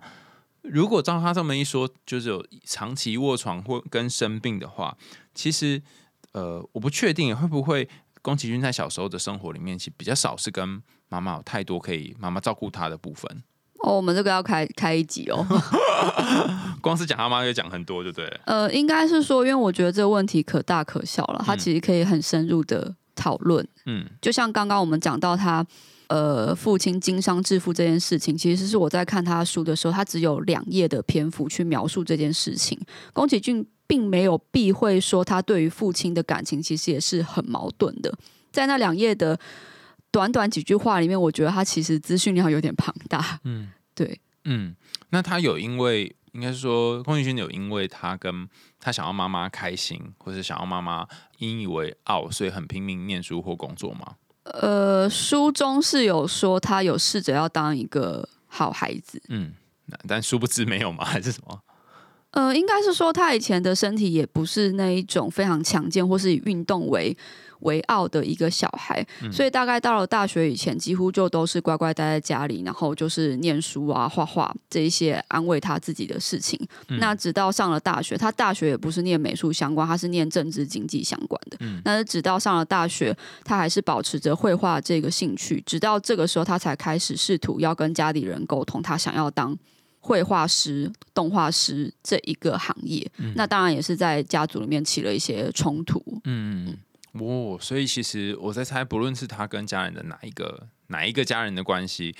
[0.63, 4.97] 如果照他这么一说，就是有长期卧床或跟生病的话，
[5.33, 5.81] 其实
[6.33, 7.87] 呃，我不确定会不会
[8.27, 13.41] 宫崎骏在小时候的生活里面，其实比较少是跟妈妈有太多可以妈妈照顾他的部分。
[13.79, 15.47] 哦，我们这个要开开一集哦。
[16.83, 18.39] 光是讲他妈就讲很多，就对了。
[18.43, 23.65] 呃，应该是说，因为我觉得这个问题可大可小了，它嗯其实可以很深入的讨论。
[23.85, 25.65] 嗯就像刚刚我们讲到他
[26.09, 32.77] 呃父亲经商致富这件事情，其实是我在看他书的时候，他只有两页的篇幅去描述这件事情。
[33.13, 38.13] 宫崎骏并没有避讳说他对于父亲的感情其实也是很矛盾的，
[38.51, 39.39] 在那两页的
[40.11, 43.39] 短短几句话里面，我觉得他其实资讯量有点庞大。
[43.43, 44.75] 嗯对，嗯，
[45.09, 48.47] 那他有因为应该是说宫崎骏有因为他跟
[48.79, 51.07] 他想要妈妈开心，或是想要妈妈
[51.39, 54.15] 引以为傲，所以很拼命念书或工作吗？
[54.43, 59.53] 呃，书中是有说他有试着要当一个好孩子，嗯，
[60.07, 61.03] 但殊不知没有吗？
[61.03, 61.59] 还是什么？
[62.31, 67.15] 呃，应该是说他以前的身体也不是那一种非常强健或是以运动为
[67.61, 76.59] 为傲的一个小孩，所以大概到了大学以前，几乎就都是乖乖待在家里，然后就是念书啊、画画这一些安慰他自己的事情。
[76.99, 81.57] 那直到上了大学，他大学也不是念美术相关，他是念政治经济相关的。
[81.83, 89.57] 但是直到上了大学，他还是保持着绘画这个兴趣，直到这个时候，他才开始试图要跟家里人沟通，他想要当。
[90.07, 96.01] 绘画师、动画师这一个行业，那当然也是在家族里面起了一些冲突。
[96.23, 96.77] 嗯，
[97.11, 102.15] 哦，所以其实我在猜，不论是他跟家人的哪一个哪一个家人的关系，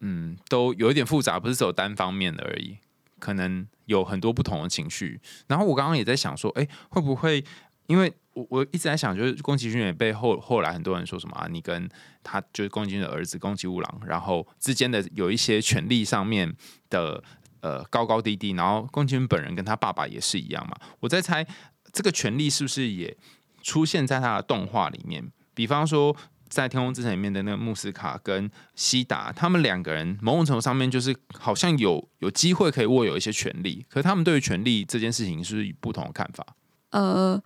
[0.00, 2.78] 嗯，都有一点复杂，不是只有单方面的而已，
[3.20, 5.20] 可能有很多不同的情绪。
[5.46, 7.44] 然后我刚刚也在想说，哎，会不会
[7.86, 11.88] 因为我我一直在想，就是宫崎骏也被后后来很多人说什么啊，你跟
[12.22, 16.54] 他就是宫崎骏的儿子宫崎吾郎，然后之间的有一些权利上面
[16.88, 17.22] 的
[17.60, 20.76] 呃高高低低，然后宫崎骏本人跟他爸爸也是一样嘛。
[21.00, 21.46] 我在猜
[21.92, 23.16] 这个权利是不是也
[23.62, 25.30] 出现在他的动画里面？
[25.52, 26.16] 比方说，
[26.48, 36.46] 在《天空之城》里面的那个穆斯卡跟西达，他们两个人某种程度上面就是好像有有机会可以握有一些权利，可是他们对于权利这件事情是不是有不同的看法？
[36.90, 37.40] 呃，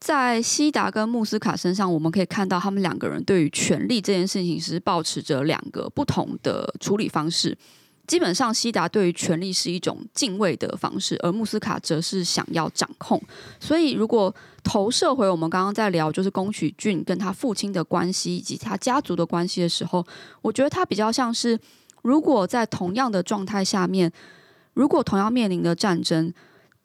[0.00, 7.56] 在西达跟穆斯卡身上，我们可以看到他们两个人对于权力这件事情是保持着两个不同的处理方式。
[8.06, 13.20] 基本上，西达对于权力是一种敬畏的方式，而穆斯卡则是想要掌控。
[13.60, 14.34] 所以，如果
[14.64, 20.06] 投射回我们刚刚在聊，就是宫崎骏跟他父亲的关系以及他家族的关系的时候，
[20.40, 21.58] 我觉得他比较像是，
[22.00, 24.10] 如果在同样的状态下面，
[24.72, 26.32] 如果同样面临的战争，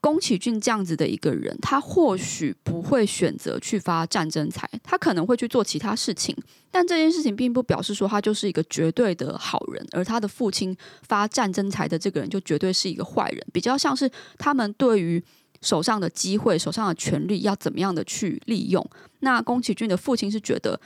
[0.03, 6.35] 宫崎骏这样子的一个人，他或许不会选择去发战争财，他可能会去做其他事情。
[6.69, 13.41] 但这件事情并不表示说他就是一个绝对的好人，而他的父亲发战争财的这个人就绝对是一个坏人。
[13.53, 15.23] 比较像是他们对于
[15.61, 18.85] 手上的机会、手上的权利要怎么样的去利用。
[19.21, 20.77] 那宫崎骏的父亲是觉得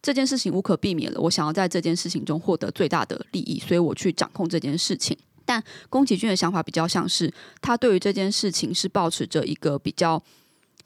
[0.00, 5.18] 这件事情无可避免了，我想要在这件事情中获得最大的利益，所以我去掌控这件事情。
[5.50, 7.28] 但宫崎骏的想法比较像是，
[7.60, 10.22] 他对于这件事情是保持着一个比较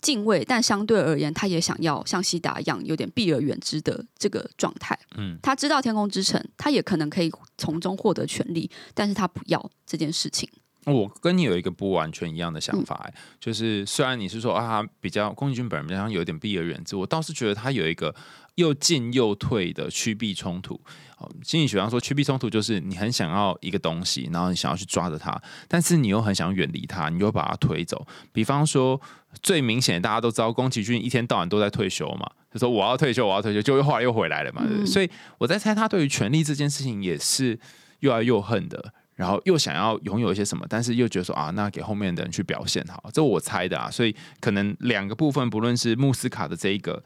[0.00, 4.98] 敬畏，但相对而言，他也想要像西达一样有点避而远之的这个状态。
[5.18, 10.48] 嗯，他知道天空之城，他也可能可以从中获得权利，但是他不要这件事情。
[10.86, 18.14] 我跟你有一个不完全一样的想法、欸就是虽然你是说啊，他比较宫崎骏本人比较像有点避而远之，我倒是觉得他有一个
[18.56, 20.80] 又进又退的趋避冲突。
[21.18, 28.06] 哦，心理学上说趋避冲突就是你很想要一个东西，然后你想要去抓着它，但是你又很想远离它，你又把它推走。
[28.32, 29.00] 比方说
[29.42, 34.62] 最明显的，大家都知道宫崎骏一天到晚都在退休嘛，就说我要退休，我要退休，就后来又回来了嘛。
[34.84, 37.58] 所以我在猜他对于权力这件事情也是
[38.00, 38.92] 又爱又恨的。
[39.16, 43.88] 然后又想要拥有一些什么，但是又觉得说啊，那给后面的人去表现好，这我猜的啊。
[43.88, 47.00] 所以可能两个部分，不论是穆斯卡的这一个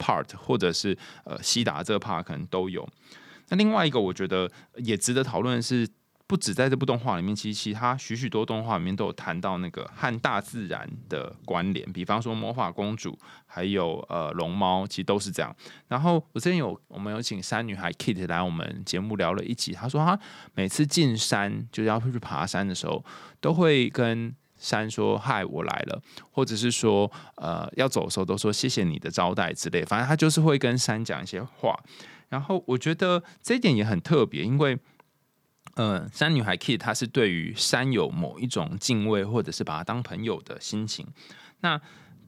[0.00, 2.88] part，或者是呃西达这个 part 可能都有。
[3.50, 5.86] 那另外一个我觉得也值得讨论的是。
[6.30, 15.52] 不止在这部动画里面，其实其他许许多动画里面都有谈到那个和大自然的关联，比方说魔法公主，还有呃龙猫，其实都是这样。
[15.88, 20.16] 然后我之前有我们有请山女孩 Kit 来我们节目聊了一集，她说她
[20.54, 23.04] 每次进山就是要去爬山的时候，
[23.40, 31.76] 都会跟山说嗨，我来了，或者是说呃要走的时候都说谢谢你的招待之类，反正他就是会跟山讲一些话。
[32.28, 34.78] 然后我觉得这一点也很特别，因为。
[35.76, 41.06] 嗯，山女孩 Kid 她是对于山有某一种敬畏，或者是把她当朋友的心情。
[41.60, 41.80] 那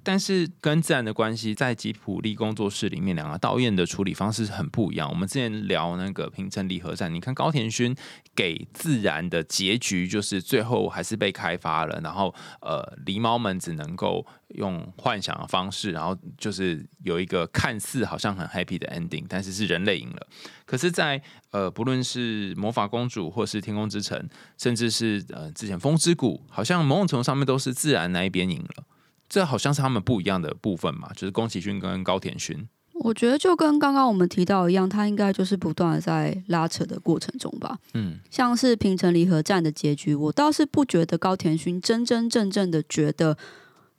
[0.04, 5.08] 但是跟自然的关系，在吉普力工作室里面，两个导演的处理方式很不一样。
[5.08, 7.94] 我们之前聊那个平城离合战，你看高田勋
[8.34, 20.26] 给自然的结局，就是最后还是被开发了，然后呃，狸猫们只能够用幻想的方式，然后就是有一个看似好像很 happy 的 ending，但是是人类赢了。
[20.66, 28.84] 可是，在呃，不论是魔法公主，或是天空之城，甚至是呃之前风之谷，好像某种程度上面都是自然那一边赢了。
[29.33, 32.68] 这好像是他们不一样的部分嘛，就是宫崎骏跟高田勋。
[32.92, 37.79] 我觉得就跟刚刚我们提到一样，他应该就是不断的在拉扯的过程中吧。
[37.95, 43.38] 嗯，像是平城离合战的结局，我倒是不觉得高田勋真真正正的觉得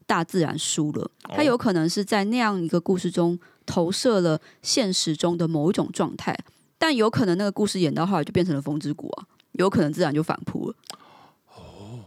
[0.05, 6.37] 大自然输了，他有可能是在那样一个故事中投射了现实中的某一种状态，
[6.77, 10.75] 但有可能那个故事演到后来就变成了风之谷啊，有可能自然就反扑了。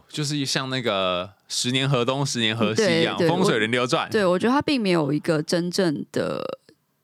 [0.09, 4.09] 就是像那个十年河东，十年河西一样，风水轮流转。
[4.09, 6.43] 对，我觉得它并没有一个真正的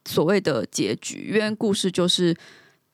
[0.05, 2.35] 所谓的结局，因为故事就是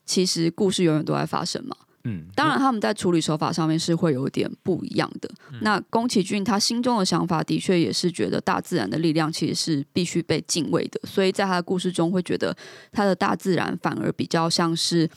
[0.05, 1.75] 其实故事永远都在发生嘛。
[2.05, 5.29] 嗯，当然他们在处理手法上面是会有点不一样的。
[5.61, 12.55] 那宫崎骏他心中的想法的确也是觉得大自然的力量其实是必须被敬畏的，所以在他的故事中会觉得
[12.91, 15.09] 他的大自然反而比较像是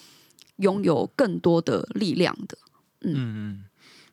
[0.57, 2.59] 拥有更多的力量的。
[3.03, 3.65] 嗯嗯。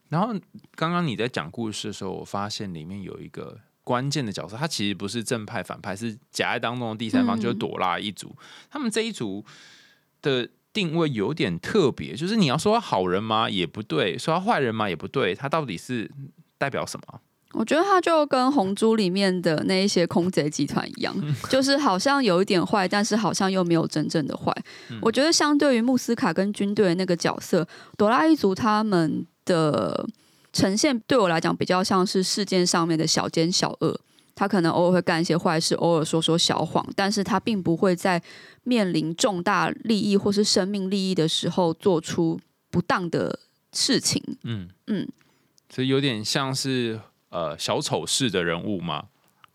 [0.10, 0.34] 然后
[0.76, 8.36] 刚刚你在讲故事的时候，我发现里面有一个关键的角色，他其实不是正派反派，是夹在当中的第三方，就是朵拉一族。
[8.69, 9.45] 他们这一组
[10.22, 13.50] 的定位有点特别，就是你要说好人吗？
[13.50, 14.89] 也不对；说坏人吗？
[14.89, 15.36] 也不对。
[15.36, 16.10] 他到底是
[16.58, 17.22] 代表什么？
[17.54, 21.15] 我觉得他就跟红猪里面的那一些空贼集团一样，
[21.50, 24.56] 就是好像有一点坏，但是好像又没有真正的坏。
[25.02, 29.26] 我觉得相对于穆斯卡跟军队那个角色，朵拉一族他们。
[29.50, 30.08] 的
[30.54, 34.00] 呈现对我来讲比较像是事件上面的小奸小恶，
[34.36, 38.22] 他可能偶尔会干一些坏事，偶尔说说小谎，但是他并不会在
[38.64, 43.40] 面临重大利益或是生命利益的时候做出不当的
[43.74, 44.22] 事情。
[44.44, 45.08] 嗯嗯，
[45.70, 49.06] 所以有点像是呃小丑式的人物嘛，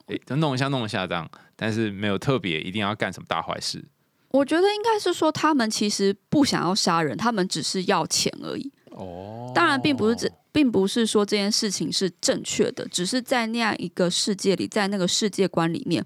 [0.07, 3.83] 诶，弄一下弄一下这样，但是没有特别一定要干什么大坏事。
[4.31, 8.69] 我觉得应该是说他们其实不想要杀人，他们只是要钱而已。
[8.95, 16.05] 哦，当然，并不是这，并不是说这件事情是正确的，只是在那样一个世界里，在那个世界观里面，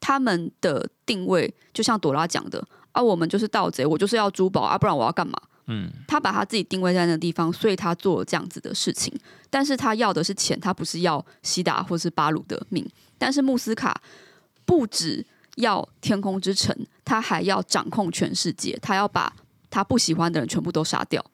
[0.00, 5.36] 他们的定位就像朵拉讲的啊，我们就是盗贼，我就是要珠宝啊，不然我要干嘛？
[5.66, 9.12] 嗯，他把他自己定位在那个地方，所以他做了这样子的事情，
[9.50, 12.86] 但是他要的是钱，他不是要西达或是巴鲁的命。
[13.18, 14.00] 但是穆斯卡
[14.64, 19.34] 不止要天空之城，他还要掌控全世界，他要把
[19.70, 21.24] 他不喜欢的人全部都杀掉。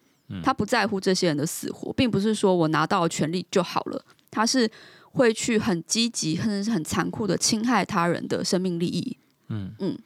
[0.43, 4.71] 他不在乎这些人的死活，并不是说我拿到了权力就好了，他是
[5.13, 9.17] 会去很积极，甚至是很残酷的侵害他人的生命利益。
[9.49, 9.99] 嗯嗯，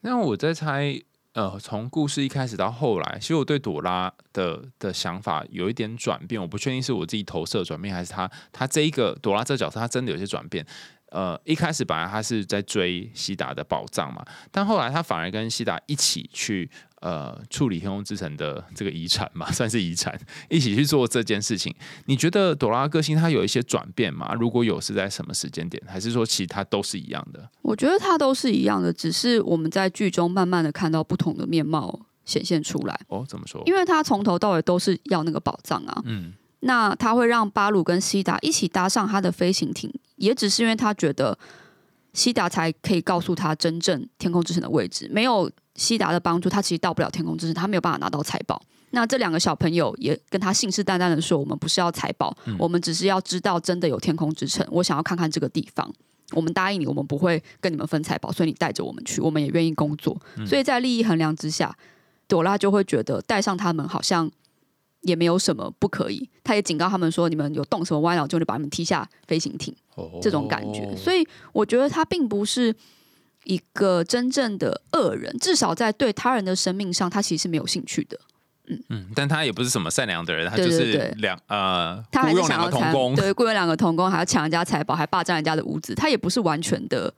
[0.00, 1.00] 那我在猜，
[1.34, 10.66] 呃，从故事一开始到后来，其实我对朵拉的的想法有一点转变，我不确定是我自己投射转变，还是他他这一个朵拉这个角色，他真的有些转变。
[11.10, 16.70] 呃，一开始本来他是在追西达的宝藏嘛，但后来他反而跟西达一起去。
[17.00, 21.72] 呃，处理天空之城的这个遗产嘛， 算是遗产，一起去做这件事情。
[22.06, 24.34] 你觉得朵拉个性他有一些转变吗？
[24.34, 25.80] 如果有，是在什么时间点？
[25.86, 27.48] 还是说其他都是一样的？
[27.62, 33.00] 我觉得他都是一样的，只是我们在剧中慢慢的看到不同的面貌显现出来。
[33.06, 33.62] 哦，怎么说？
[33.64, 36.02] 因为他从头到尾都是要那个宝藏啊。
[36.04, 36.32] 嗯。
[36.60, 41.38] 那他会让巴鲁跟西达一起搭上他的飞行艇，也只是因为他觉得
[42.12, 45.50] 西达才可以告诉他真正天空之城的位置，没有。
[45.74, 48.60] 西达的帮助，他其实到不了天空之城，他没有办法拿到财宝。
[48.90, 54.66] 那这两个小朋友也跟他信誓旦旦的说：“我们不是要财宝，我们只是要知道真的有天空之城。
[54.72, 55.88] 我想要看看这个地方。
[56.32, 60.20] 我们答应你，我们不会跟你们分财宝，所以你带着我们去，我们也愿意工作。
[60.44, 61.72] 所以在利益衡量之下，
[62.26, 64.28] 朵拉就会觉得带上他们好像
[65.08, 66.28] 也没有什么不可以。
[66.44, 69.74] 他也警告他们说：你们有动什么歪脑筋，就会把你们踢下飞行艇。
[70.22, 72.74] 这种感觉，所以我觉得他并不是。
[73.44, 78.18] 一个真正的恶人，至少在对他人的生命上，他其实是没有兴趣的。
[78.66, 87.14] 嗯嗯，但他也不是什么善良的人，他就是两呃他还是想要财个童工，对，雇佣两个童工，还要抢人家财宝，还霸占人家的屋子，他也不是完全的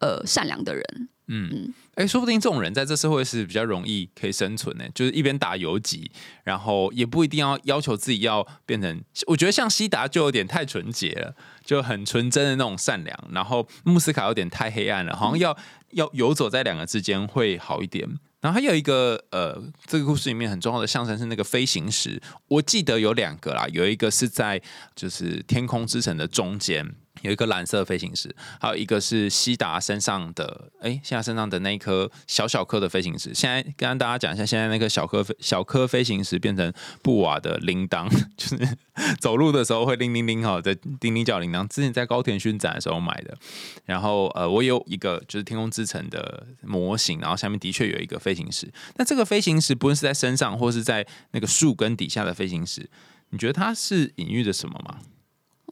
[0.00, 1.08] 呃善良的人。
[1.28, 6.10] 嗯，哎、说不定这种人在这社会是比较容易可以生存的，就是一边打游击，
[6.42, 11.34] 然后也不一定要要求自己要变成，我觉得像西达就有点太纯洁了，
[11.64, 15.56] 就很纯真的那种善良，然后穆斯卡有点太黑暗了，好像要
[15.90, 18.08] 要游走在两个之间会好一点。
[18.40, 24.60] 然后还有一个呃，这个故事里面很重要的象征是那个飞行石，我记得有两个啦，有一个是在
[24.94, 33.32] 就是天空之城的中间，有一个蓝色飞行石，还有一个是西达身上的，哎，西达身上的那一颗小小颗的飞行石。
[33.32, 38.76] 现在跟大家讲一下，现在那个小颗飞小颗飞行石变成布瓦的铃铛， 就是
[39.18, 41.66] 走路的时候会叮铃铃哈，在叮铃叫铃铛。
[41.68, 43.36] 之前在高田勋展的时候买的，
[43.84, 48.70] 然后呃，我有一个就是天空之城的模型，然后下面的确有一个飞行石。
[48.96, 52.90] 那这个飞行石不论是在身上或是在那个树根底下的飞行石，
[53.30, 54.98] 你觉得它是隐喻着什么吗？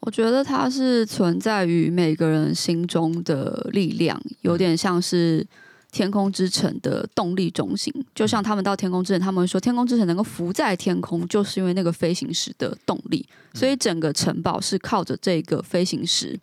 [0.02, 5.46] 我觉得它是存在于每个人心中的力量，有点像是
[5.90, 7.92] 天空之城的动力中心。
[8.14, 13.26] 就像他们到天空之城，他们会说天空之城能够浮在天空，就是因为那个飞行石的动力。
[13.54, 16.38] 所以整个城堡是靠着这个飞行石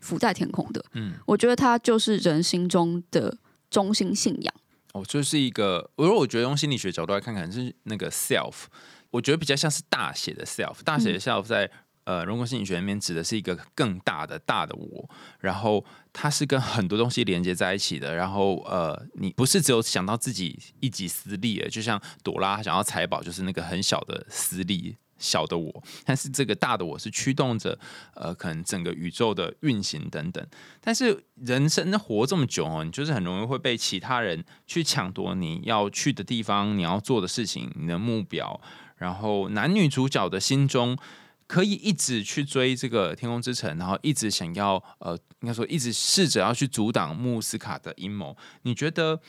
[0.00, 0.84] 浮在天空的。
[0.92, 3.36] 嗯，我觉得它就是人心中的
[3.70, 4.54] 中心信仰。
[4.92, 8.54] 哦，就是一个，如果我觉得用心理学角度来看，可能是那个 self，
[9.10, 11.70] 我觉得比较像是大写的 self，大写的 self 在、
[12.04, 15.08] 呃人工心理学里面指的是一个更大的大的我，
[15.40, 24.96] 然后它是跟很多东西连接在一起的，然后呃，你不是只有想到自己一己私利，就像朵拉想要财宝，就是那个很小的私利。
[25.22, 27.78] 小的我，但是这个大的我是驱动着
[28.14, 30.42] 呃，可能整个宇宙的运行等等。
[30.80, 38.58] 但是人生活这么久哦，你就是很容易会被其他人去抢夺你要去的地方、你要做的事情、你的目标。
[38.96, 40.96] 然后男女主角的心中
[41.50, 48.36] 可以一直去追这个天空之城，然后一直想要呃，应该说一直试着要去阻挡穆斯卡的阴谋。
[48.62, 49.20] 你觉得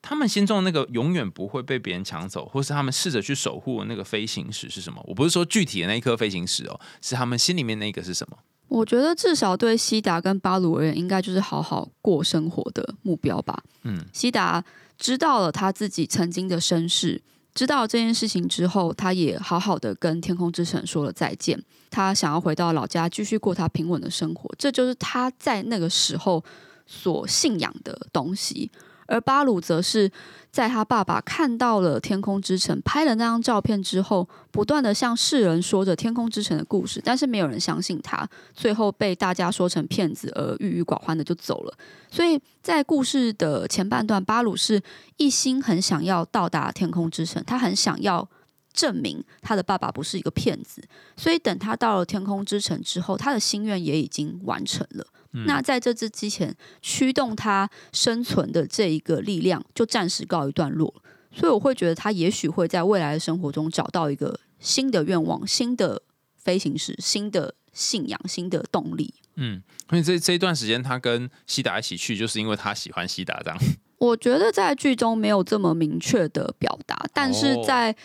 [0.00, 5.04] 他们心中的那个永远不会被别人抢走，或是他们试着去守护的那个飞行石是什么？
[5.06, 8.38] 我不是说具体的那一颗飞行石哦，是他们心里面那个是什么？
[8.68, 13.62] 我觉得至少对西达跟巴鲁而言，应该就是好好过生活的目标吧。
[13.82, 14.64] 嗯，西达
[14.96, 17.20] 知道了他自己曾经的身世，
[17.54, 21.62] 知道这件事情之后，他也好好的跟天空之城说了再见。
[21.90, 26.42] 他想要回到老家，继续过他平稳的生活，这就是他在那个时候
[26.86, 28.70] 所信仰的东西。
[29.06, 30.10] 而巴鲁则是
[30.50, 41.74] 在他爸爸看到了天空之城，拍了那张照片之后，不断的向世人说着天空之城的故事，但是没有人相信他，最后被大家说成骗子而郁郁寡欢的就走了。
[42.10, 44.80] 所以在故事的前半段，巴鲁是
[45.16, 48.28] 一心很想要到达天空之城，他很想要
[48.72, 50.82] 证明他的爸爸不是一个骗子。
[51.16, 55.06] 所以等他到了天空之城之后，他的心愿也已经完成了。
[55.46, 60.94] 那在这之之前，驱动他生存的这一个力量就暂时告一段落。
[61.34, 66.02] 所以我会觉得他也许会在未来的生活中找到一个新的愿望、新的
[66.36, 69.14] 飞行时、新的信仰、新的动力。
[69.36, 73.58] 嗯，所以这这一段时间他跟西达一起去，就是因为他喜欢西达这样。
[73.96, 77.96] 我觉得在剧中没有这么明确的表达，但是哦在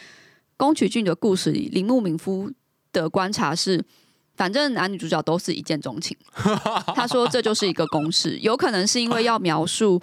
[0.56, 2.50] 宫崎骏的故事里，铃木敏夫
[2.94, 3.84] 的观察是，
[4.38, 6.16] 反正男女主角都是一见钟情。
[6.96, 10.02] 他说这就是一个公式，有可能是因为要描述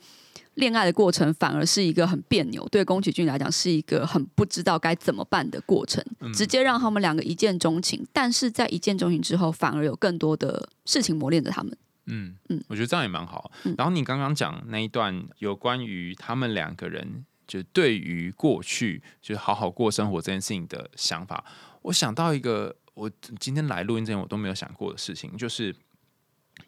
[0.55, 6.05] 恋爱的过程，反而是一个很别扭，对宫崎骏来讲是一个很不知道该怎么办的过程，
[6.35, 11.77] 直接让他们两个一见钟情，但是在一见钟情之后，反而有更多的事情磨练着他们。
[12.07, 13.51] 嗯嗯嗯，我觉得这样也蛮好。
[13.65, 21.45] 嗯然后你刚刚讲那一段有关于他们两个人就对于过去就是好好过生活这件事情的想法，
[21.83, 25.75] 我想到一个我今天来录音之前我都没有想过的事情，就是。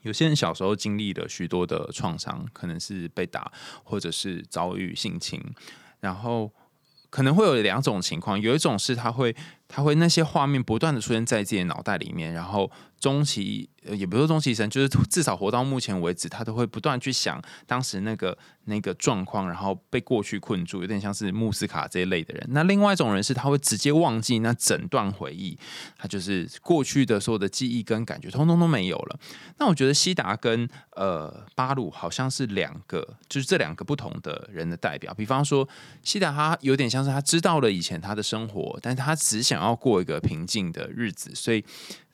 [0.02, 3.52] 有些人小时候经历了许多的创伤，可能是被打，
[3.84, 5.40] 或者是遭遇性侵，
[6.00, 6.52] 然后
[7.08, 9.34] 可能会有两种情况，有一种是他会
[9.68, 22.46] 他会那些画面不断的出现在自己的脑袋里面，然后终其呃也不是终其一生，就是至少活到目前为止，他都会不断去想当时那个那个状况，然后被过去困住，有点像是穆斯卡这一类的人。
[22.50, 25.58] 那另外一种人是他会直接忘记那整段回忆，
[25.98, 29.18] 他就是过去的所有的记忆跟感觉，通通都没有了。
[29.58, 35.12] 那我觉得西达跟呃巴鲁好像是两个，就是这两个不同的人的代表。
[35.14, 35.68] 比方说，
[36.02, 41.64] 西达他有点像是他知道了以前他的生活，但他只想想要过一个平静的日子，所以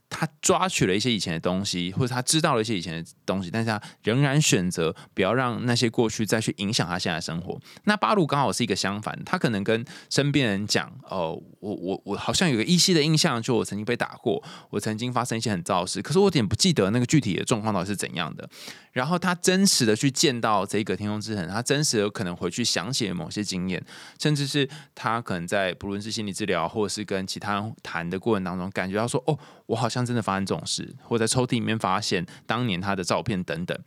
[0.08, 7.60] 他抓取了一些以前的东西，或者他知道了一些以前的东西，但是他仍然选择不要让那些过去再去影响他现在的生活。
[7.84, 18.48] 那巴鲁刚好是一个相反，他可能跟身边人讲：“哦，我我我好像有个依稀的印象，就我曾经被打过，我曾经发生一些很糟事，可是我有点不记得那个具体的状况到底是怎样的。”
[18.90, 23.82] 然后他真实的去见到这个天空之城，他真实的可能回去想起某些经验，
[24.20, 33.78] 甚至是他可能在不论是心理治疗，或者是跟其他人谈的过程当中，感觉到说：“哦，我好像真的发生这种事，或在抽屉里面发现当年他的照片等等。”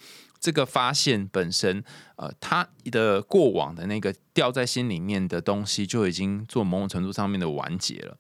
[0.45, 1.83] 这个发现本身，
[2.17, 8.15] 呃，他的过往的那个掉在心里面的东西，就已经做某种程度上面的完结了。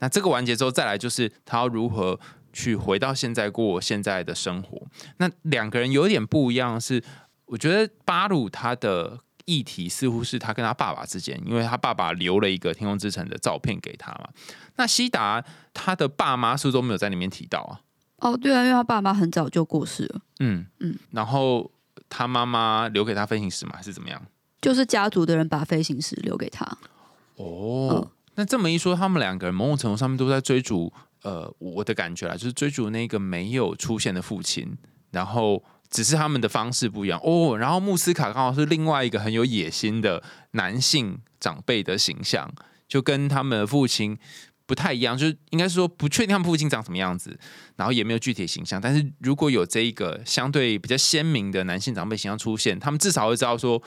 [0.00, 2.20] 那这个完结之后，再来就是他要如何。
[2.54, 7.02] 去回到现在过现在的生活，那两个人有点不一样，是
[7.46, 14.28] 我觉得巴鲁他的议题似乎是他跟他爸爸之间，因为他爸爸留了一个天空之城的照片给他嘛。
[14.76, 15.42] 那西达
[15.72, 17.80] 他的爸妈是不是都没有在里面提到啊？
[18.22, 20.20] 哦，对啊，因为他爸妈很早就过世了。
[20.40, 21.70] 嗯嗯，然后
[22.08, 24.22] 他妈妈留给他飞行石嘛，还是怎么样？
[24.60, 26.66] 就是家族的人把飞行石留给他。
[27.36, 30.92] 哦，那这么一说，他们两个人某种程度上面都在追逐。
[31.22, 34.76] 呃，我的感觉啦，就是追逐那个没有出现的父亲，
[35.12, 37.56] 然后只是他们的方式不一样哦。
[37.56, 40.20] 然后穆斯卡刚好是另外一个很有野心的
[40.50, 42.52] 男性长辈的形象，
[42.88, 44.18] 就跟他们的父亲
[44.66, 47.38] 不太一样，就是应该是说不确定他们父亲长什么样子，
[47.76, 48.80] 然后也没有具体形象。
[48.80, 53.82] 但是如果有这一个相对比较鲜明的男性长辈形象出现，他们至少会知道说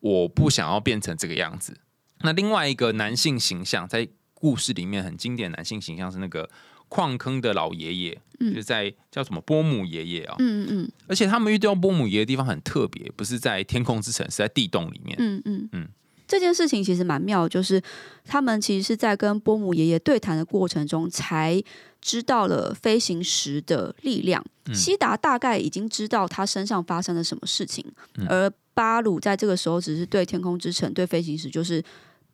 [0.00, 1.78] 我不想要变成这个样子。
[2.20, 4.08] 那另外一个男性形象在。
[4.36, 6.50] 故事里面很经典男性形象是那个
[6.90, 15.88] 矿坑的老爷爷，就是在叫什么波姆爷爷啊，嗯嗯，而且他们遇到波姆爷的地方很特别，不是在天空之城，是在地洞里面，嗯嗯嗯。
[16.26, 17.82] 这件事情其实蛮妙，就是
[18.24, 21.62] 他们其实是在跟波姆爷爷对谈的过程中，才
[22.00, 24.44] 知道了飞行石的力量。
[24.72, 27.84] 西达大概已经知道他身上发生了什么事情，
[28.28, 31.82] 而巴鲁在这个时候只是对天空之城、对飞行石就是。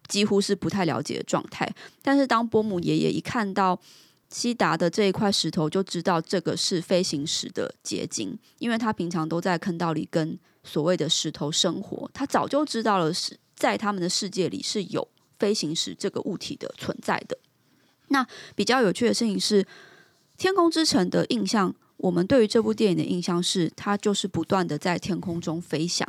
[0.08, 1.72] 几乎是不太了解的状态，
[2.02, 3.78] 但是当波姆爷爷一看到
[4.28, 15.06] 西达的这一块石头，就知道这个是飞行石的结晶，因为他平常都在坑道里跟所谓的石头生活，他早就知道了是在他们的世界里是有
[15.38, 17.38] 飞行时这个物体的存在的。
[18.08, 19.62] 那比较有趣的事情是，
[20.36, 26.08] 《天空之城》的印象，我们对于这部电影的印象是，它就是不断的在天空中飞翔，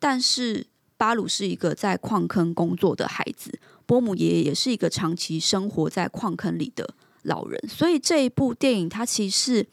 [0.00, 0.66] 但是。
[0.98, 6.94] 巴鲁是一个在矿坑工作的孩子，波姆爷爷也是一个长期生活在矿坑里的
[7.24, 9.66] 老人，所以这一部电影它其实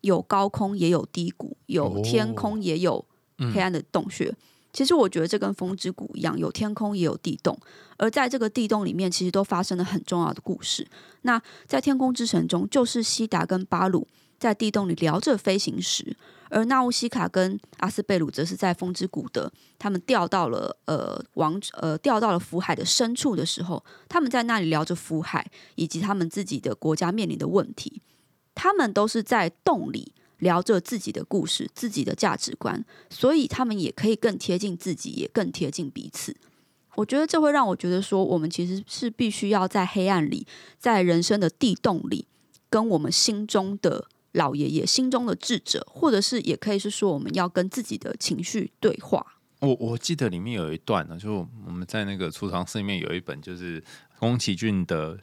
[0.00, 3.04] 有高空也有低谷，有天空也有
[3.52, 4.34] 黑暗的洞穴。
[4.72, 7.58] 其实我觉得这跟风之谷一样，有天空也有地洞，
[7.96, 10.86] 而在这个地洞里面，其实都发生了很重要的故事。
[11.22, 14.06] 那在天空之城中，就是西达跟巴鲁
[14.38, 16.16] 在地洞里聊着飞行时。
[16.52, 28.02] 而纳乌西卡跟阿斯贝鲁则是在风之谷的，他们掉到了呃王呃掉到了福海的深处的时候，他们在那里聊着福海以及他们自己的国家面临的问题。
[28.52, 36.36] 他们都是在洞里聊着自己的故事、自己的价值观，所以他们也可以更贴近自己，也更贴近彼此。
[36.96, 40.46] 我觉得这会让我觉得说，我们其实是必须要在黑暗里，
[40.78, 42.26] 在人生的地洞里，
[42.68, 44.08] 跟我们心中的。
[44.34, 49.26] 老爷爷心中的智者，或者是也可以是说，我们要跟自己的情绪对话。
[49.58, 53.82] 我我记得里面有一段呢，就我们在那个储藏室里面有一本，就是
[54.20, 55.18] 宫崎骏的。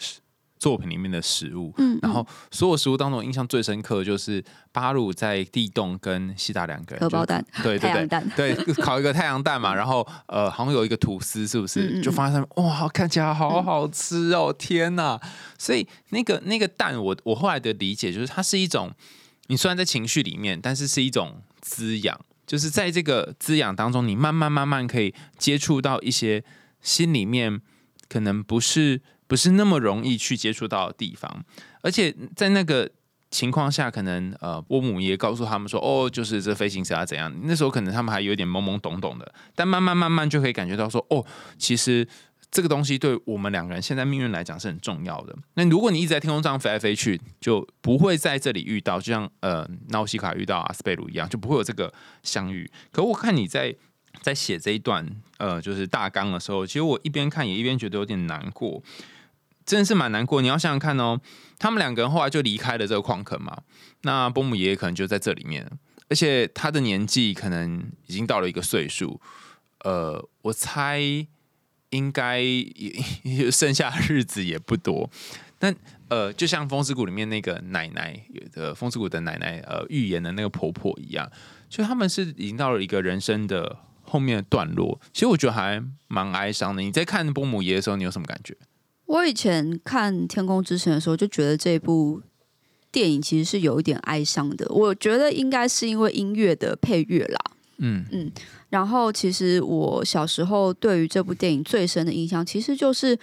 [0.60, 12.01] 作品里面的食物，嗯，然后所有食物当中，印象最深刻的就是巴鲁在地洞跟西达两个人荷包蛋，对对对，对烤一个太阳蛋嘛，然后呃，好像有一个吐司，是不是？
[12.01, 15.20] 就放在上面，哇，看起来好好吃哦，天哪！
[15.60, 18.91] 所以那个那个蛋，我我后来的理解就是，它是一种
[19.47, 26.43] 你虽然在情绪里面，但是是一种滋养，就是在这个滋养当中，你慢慢慢慢可以接触到一些
[26.82, 27.62] 心里面
[28.10, 29.01] 可能不是。
[29.28, 31.45] 不是那么容易去接触到的地方，
[31.82, 32.89] 而且在那个
[33.30, 37.30] 情况下，可能呃，波姆也告诉他们说，哦，就是这飞行者怎样。
[37.43, 41.25] 那时候可能他们还有点懵懵懂懂的，但慢慢慢慢就可以感觉到说，哦，
[41.57, 42.07] 其实
[42.49, 45.36] 这个东西对我们两个人现在命运来讲是很重要的。
[45.55, 52.71] 那如果你一直在天空上飞来飞去，就不会在这里遇到，就像呃，纳西卡遇到阿斯贝鲁一样，就不会有这个相遇。
[52.91, 53.75] 可我看你在。
[54.23, 55.07] 在写这一段
[55.38, 58.82] 呃，就是大纲的时候，其实我一边看也一边觉得有点难过，
[59.68, 60.41] 真的是蛮难过。
[60.41, 61.22] 你要想想看哦，
[61.59, 63.61] 他们两个人后来就离开了这个矿坑嘛，
[64.01, 65.70] 那波姆爷爷可能就在这里面，
[66.09, 69.22] 而且他的年纪可能已经到了一个岁数，
[69.84, 71.01] 呃，我猜
[71.89, 75.09] 应该也剩下日子也不多。
[75.59, 75.76] 但
[76.09, 81.30] 呃，就像《风之谷》里面那个奶奶有的《风之谷》的奶奶呃预言的那个婆婆一样，
[81.68, 85.01] 就他们是已经到了一个人生的后面的段落。
[85.11, 86.82] 其实我觉得还蛮哀伤的。
[86.82, 88.55] 你在看波姆爷的时候，你有什么感觉？
[89.08, 92.22] 我以前看《天空之城》的时候，就觉得这部
[92.91, 94.68] 电影其实是有一点哀伤的。
[94.70, 97.39] 我觉得应该是因为音乐的配乐啦。
[97.80, 98.32] 嗯嗯。
[98.70, 103.18] 然后，其实我小时候对于这部电影最深的印象，其实就是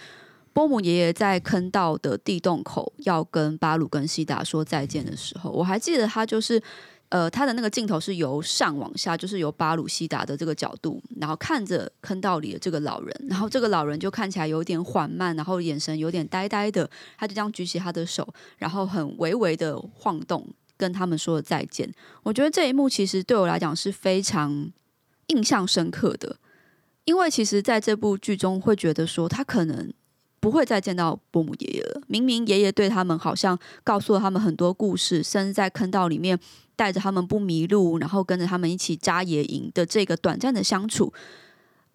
[0.53, 6.61] 波姆爷爷在坑道的地洞口要跟巴鲁跟西达说再见的时候，我还记得他就是。
[7.15, 20.45] 呃，他的那个镜头是由上往下，就是由巴鲁西达的这个角度，然后看着坑道里的这个老人，然后这个老人就看起来有点缓慢，然后眼神有点呆呆的，他就这样举起他的手，然后很微微的晃动，
[20.75, 21.89] 跟他们说了再见。
[22.23, 24.69] 我觉得这一幕其实对我来讲是非常
[25.27, 26.35] 印象深刻的，
[27.05, 29.93] 因为其实在这部剧中会觉得说他可能。
[30.37, 32.01] 不会再见到伯母爷爷了。
[32.05, 36.37] 明明爷爷对他们好像告诉了他们很多故事，甚至在坑道里面
[36.75, 41.13] 带着他们不迷路，然后跟着他们一起扎野营的这个短暂的相处。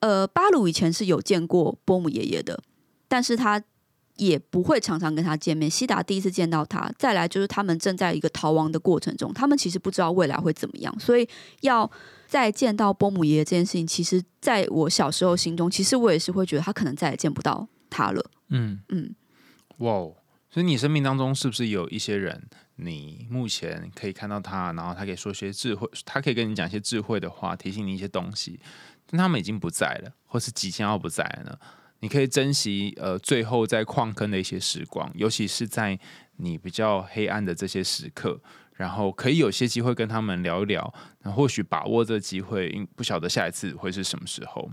[0.01, 2.62] 呃，巴鲁以前是有见过波姆爷爷的，
[3.07, 3.62] 但是他
[4.16, 5.70] 也不会常常跟他见面。
[5.70, 11.28] 西达第一次见到他，再来就是他们正在一个逃亡的过程中，他们其实不知道未来会怎么样，所以
[11.61, 11.91] 要
[12.26, 18.31] 再见到波姆爷爷这件事情，其实在我小时候心中，其实我也是会觉得他可能再也见不到他了。
[18.49, 19.14] 嗯嗯，
[19.78, 19.91] 哇！
[20.53, 22.43] 所以你生命当中是不是有一些人，
[22.83, 28.59] 你目前可以看到他，然后他可以说些智慧，他可以跟你讲一些智慧的话，提醒你一些东西，
[29.07, 31.61] 但他们已经不在了，或是即将要不在了。
[32.01, 35.99] 你可以珍惜呃，最后在矿坑的一些时光，尤其是在
[36.37, 38.41] 你比较黑暗的这些时刻，
[38.74, 44.70] 然后可以有些机会跟他们聊一聊，那或许把握这机会，因不晓得下一次会是什么时候。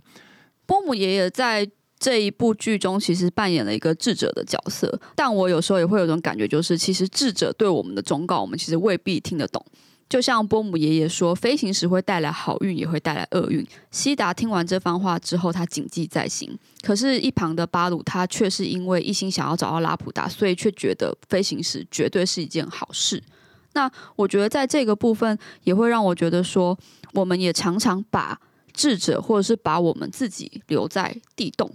[0.66, 1.70] 波姆爷爷在。
[2.00, 9.66] 这一部剧中，其实扮演了一个智者的角色，但我有时候也会有种感觉，就是其实智者对我们的忠告，我们其实未必听得懂。
[10.10, 13.68] 就像波姆爷爷说，飞行时会带来好运，也会带来厄运。
[13.92, 16.58] 西达听完这番话之后，他谨记在心。
[16.82, 23.22] 可是，一旁的巴鲁他却是因为一心想要找到拉普达，所以却觉得飞行时绝对是一件好事。
[23.74, 26.78] 那我觉得在这个部分， 也会让我觉得说，
[27.12, 28.40] 我们也常常把
[28.72, 31.70] 智者，或者是把我们自己留在地洞。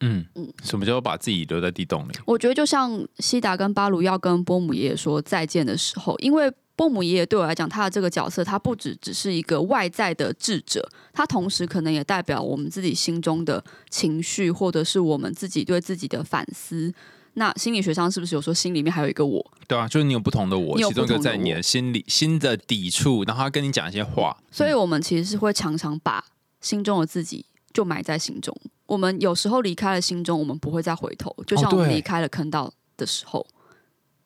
[0.00, 2.12] 嗯嗯，什么叫把自己留在地洞里？
[2.24, 16.92] 我觉得就像西达跟巴鲁要跟波姆爷爷说再见的时候，因为波姆爷爷对我来讲，他的这个角色，他不只只是一个外在的智者，他同时可能也代表我们自己心中的情绪，或者是我们自己对自己的反思。
[17.34, 19.52] 那心理学上是不是有说心里面还有一个我？
[19.68, 24.36] 对啊，就是你有不同的我，其中一个在你的心里心的抵触，然后他跟你讲一些话。
[24.50, 26.24] 所以我们其实是会常常把
[26.60, 28.56] 心中的自己就埋在心中。
[28.86, 31.34] 我们有时候离开了心中，我们不会再回头。
[31.46, 33.46] 就像我们离开了坑道的时候，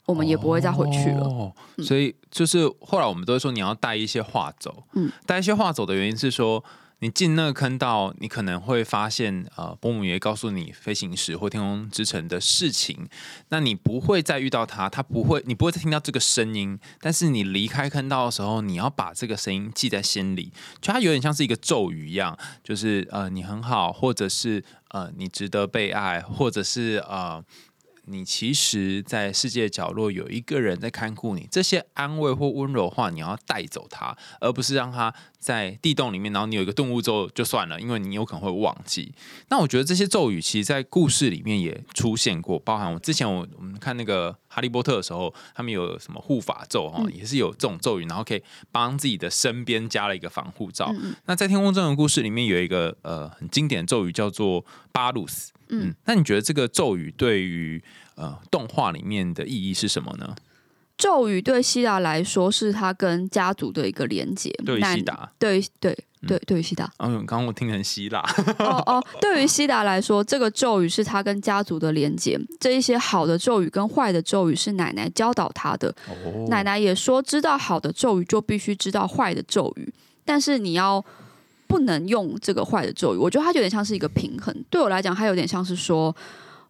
[0.07, 1.53] 我们也不会再回去了。
[1.83, 4.85] 所以，就是后来我们都会说，你要带一些话走。
[4.93, 6.65] 嗯，带一些话走的原因是说。
[7.01, 13.09] 你进那个坑道，你可能会发现，呃，伯母爷告诉你飞行时或天空之城的事情，
[13.51, 16.79] 那你不会再遇到他，他不会，你不会再听到这个声音。
[17.01, 27.45] 但是你离开坑道的时候，你要把这个声音记在心里，就它有点像是一个咒语一样，就是呃，你很好，或者是呃，你值得被爱，或者是呃。
[28.07, 36.33] 你其实，在世界角落有一个人在看顾你，这些安慰或温柔话，你要带走他，而不是让他在地洞里面。
[36.33, 39.15] 然后你有一个顿悟之后就算了，因为你有可能会忘记。
[39.49, 50.95] 那我觉得这些咒语，其实，在故事里面也出现过，包含我之前我我们看那个哈利波特的时候，他们有什么护法咒哈，也是有这种咒语，然后可以帮自己的身边加了一个防护罩。
[51.25, 55.54] 那在天空中的故事里面，有一个呃很经典的咒语叫做巴鲁斯。
[55.83, 57.83] 嗯，那你觉得这个咒语对于
[58.17, 60.35] 呃动画里面的意义是什么呢？
[60.97, 64.49] 咒语对希达来说是他跟家族的一个连接。
[64.65, 66.89] 对希达，对对对对于希达。
[66.99, 68.21] 嗯，刚刚我听成希腊。
[68.61, 72.41] 哦哦，对于希达来说，这个咒语是他跟家族的连接。
[72.61, 75.89] 这一些好的咒语跟坏的咒语是奶奶教导他的。
[76.09, 76.47] 哦。
[76.49, 79.93] 奶奶也说，知道好的咒语就必须知道坏的咒语，
[80.25, 81.05] 但是你要。
[81.75, 84.55] 不能用这个坏的咒语，我觉得它有点像是一个平衡。
[84.71, 86.15] 对我来讲，它有点像是说，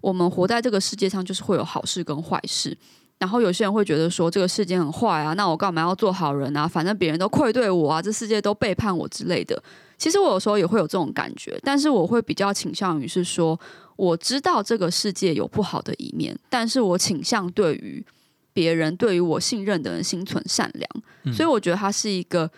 [0.00, 2.74] 我们活在这个世界上，就是会有好事跟坏事。
[3.18, 6.66] 然后有些人会觉得说，这个世界很坏啊，那我干嘛要做好人啊？
[6.66, 9.62] 反正别人都愧对我啊，这世界都背叛我之类的。
[9.98, 13.60] 其实我有时候也会有这种感觉，但是我会比较倾向于是说，
[13.96, 18.02] 我知道这个世界有不好的一面，但是我倾向对于
[18.54, 21.34] 别人，对于我信任的人心存善良。
[21.34, 22.50] 所以我觉得它是一个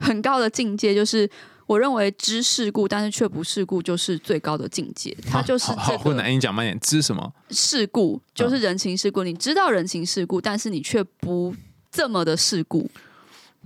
[0.00, 1.30] 很高的境界，就是。
[1.66, 5.16] 我认为知世故，但是却不世故，就是最高的境界。
[5.28, 7.32] 它就是好困难，你讲慢点，知什么？
[7.50, 9.24] 世故，就是人情世故。
[9.24, 11.54] 你知道人情世故，但是你却不
[11.90, 12.88] 这么的世故，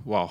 [0.05, 0.27] 哇，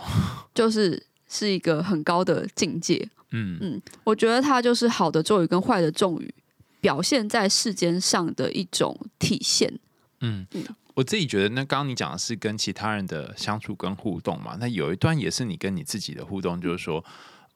[0.53, 3.09] 就是是一个很高的境界。
[3.31, 6.35] 嗯嗯，我觉得它就是好的咒语跟坏的咒语
[6.81, 9.73] 表现在世间上的一种体现。
[10.21, 10.64] 嗯嗯，
[10.95, 17.05] 我自己觉得，那刚刚你讲的是跟其他人的相处跟互动嘛，那有一段也是你跟你自己的互动，就是说，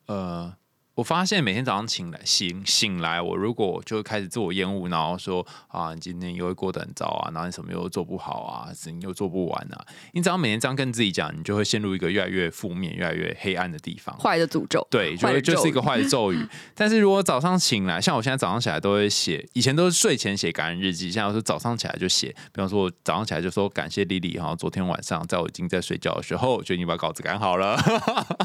[0.07, 0.64] 呃。
[0.95, 14.17] 我发现每天早上醒来醒醒来，我如果就开始自我厌恶，然后说啊，你今天又会过得很糟啊，然后你什么又做不好啊，事情又做不完啊，你只要每天这样跟自己讲，你就会陷入一个越来越负面、越来越黑暗的地方。
[14.19, 16.47] 坏的诅咒，对，就就是一个坏的咒语。
[16.77, 22.29] 但是如果早上醒来，像我现在早上起来都会写，以前都是睡前写感恩日记，现在我是早上起来就写。
[22.53, 27.77] 比方说，我早上起来就说感谢丽丽哈，昨天晚上在我已经在睡觉的时候，就已经把稿子赶好了。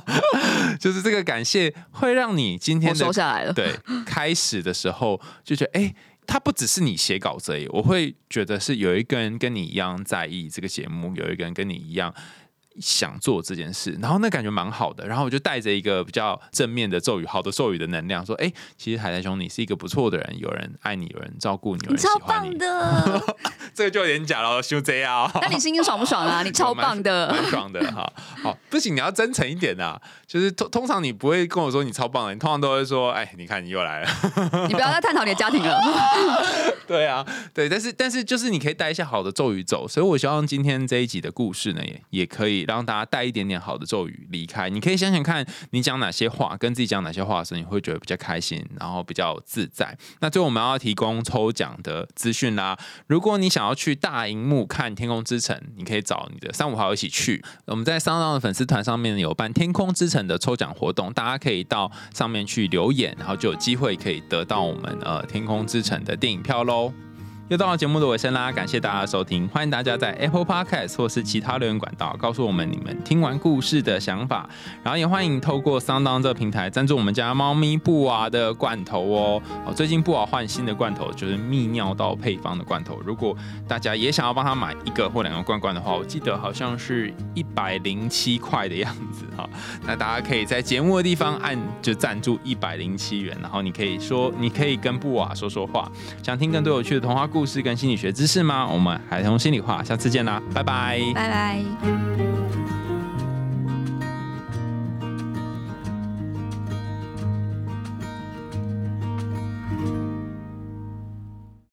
[0.80, 3.54] 就是这个感谢会让你今天的收下来了。
[3.54, 3.74] 对，
[4.06, 5.94] 开始的时候就觉得，哎、
[6.26, 12.14] 他不只是你写稿子而已，我会觉得是有一个人跟你一样在意这个节目，有一个人跟你一样
[12.80, 15.06] 想做这件事，然后那感觉蛮好的。
[15.08, 22.50] 然后我就带着一个比较正面的咒语，好的咒语的能量，说，哎、其实海苔兄你是一个不错的人，有人爱你，有人照顾你，有人喜欢你。
[22.50, 23.36] 棒的，
[23.74, 25.30] 这个就有点假了，修这样。
[25.42, 26.42] 那你心情爽不爽啊？
[26.44, 28.12] 你超棒的，蛮爽的哈。
[28.44, 30.00] 好，不行，你要真诚一点呐。
[30.28, 34.10] 就是通通常你不会跟我说你超棒的，你通常都会说，哎，你看你又来了。
[34.68, 35.80] 你不要再探讨你的家庭了。
[36.88, 44.70] 对啊，对，但是但是就是你可以带一些好的咒语走，所以我希望今天这一集的故事呢，也也可以让大家带一点点好的咒语离开。
[44.70, 49.98] 你可以想想看，你讲哪些话，跟自己讲哪些话的时候，你会觉得比较开心，然后比较自在。
[50.22, 52.78] 那最后我们要提供抽奖的资讯啦。
[53.08, 57.44] 如果你想要去大荧幕看《天空之城》，你可以找你的三五好友一起去。
[57.66, 66.94] 我们在上浪的粉丝团上面有办《天空之城》的抽奖活动，大家可以到上面去留言，然后就有机会可以得到我们呃《天空之城》的电影票喽。
[67.50, 74.48] 又到了节目的尾声啦，感谢大家的收听，欢迎大家在 Apple Podcast 或是其他留言管道告诉我们你们听完故事的想法，
[74.84, 79.42] 然后也欢迎透过 Sound 这个平台赞助我们家猫咪布娃的罐头哦。
[79.66, 83.02] 哦，最近布娃换新的罐头，就是泌尿道配方的罐头。
[83.04, 83.36] 如果
[83.68, 89.50] 大家也想要帮他买一个或两个罐罐的话，我记得好像是一百零七块的样子哈。
[89.88, 95.92] 那大家可以在节目的地方按就赞助一百零七元，然后你可以说，你可以跟布娃说说话。
[96.22, 98.68] 想听更多有趣的童话故故事跟心理学知识吗？
[98.70, 101.00] 我们孩童心里话，下次见啦，拜拜。
[101.16, 102.79] 拜拜。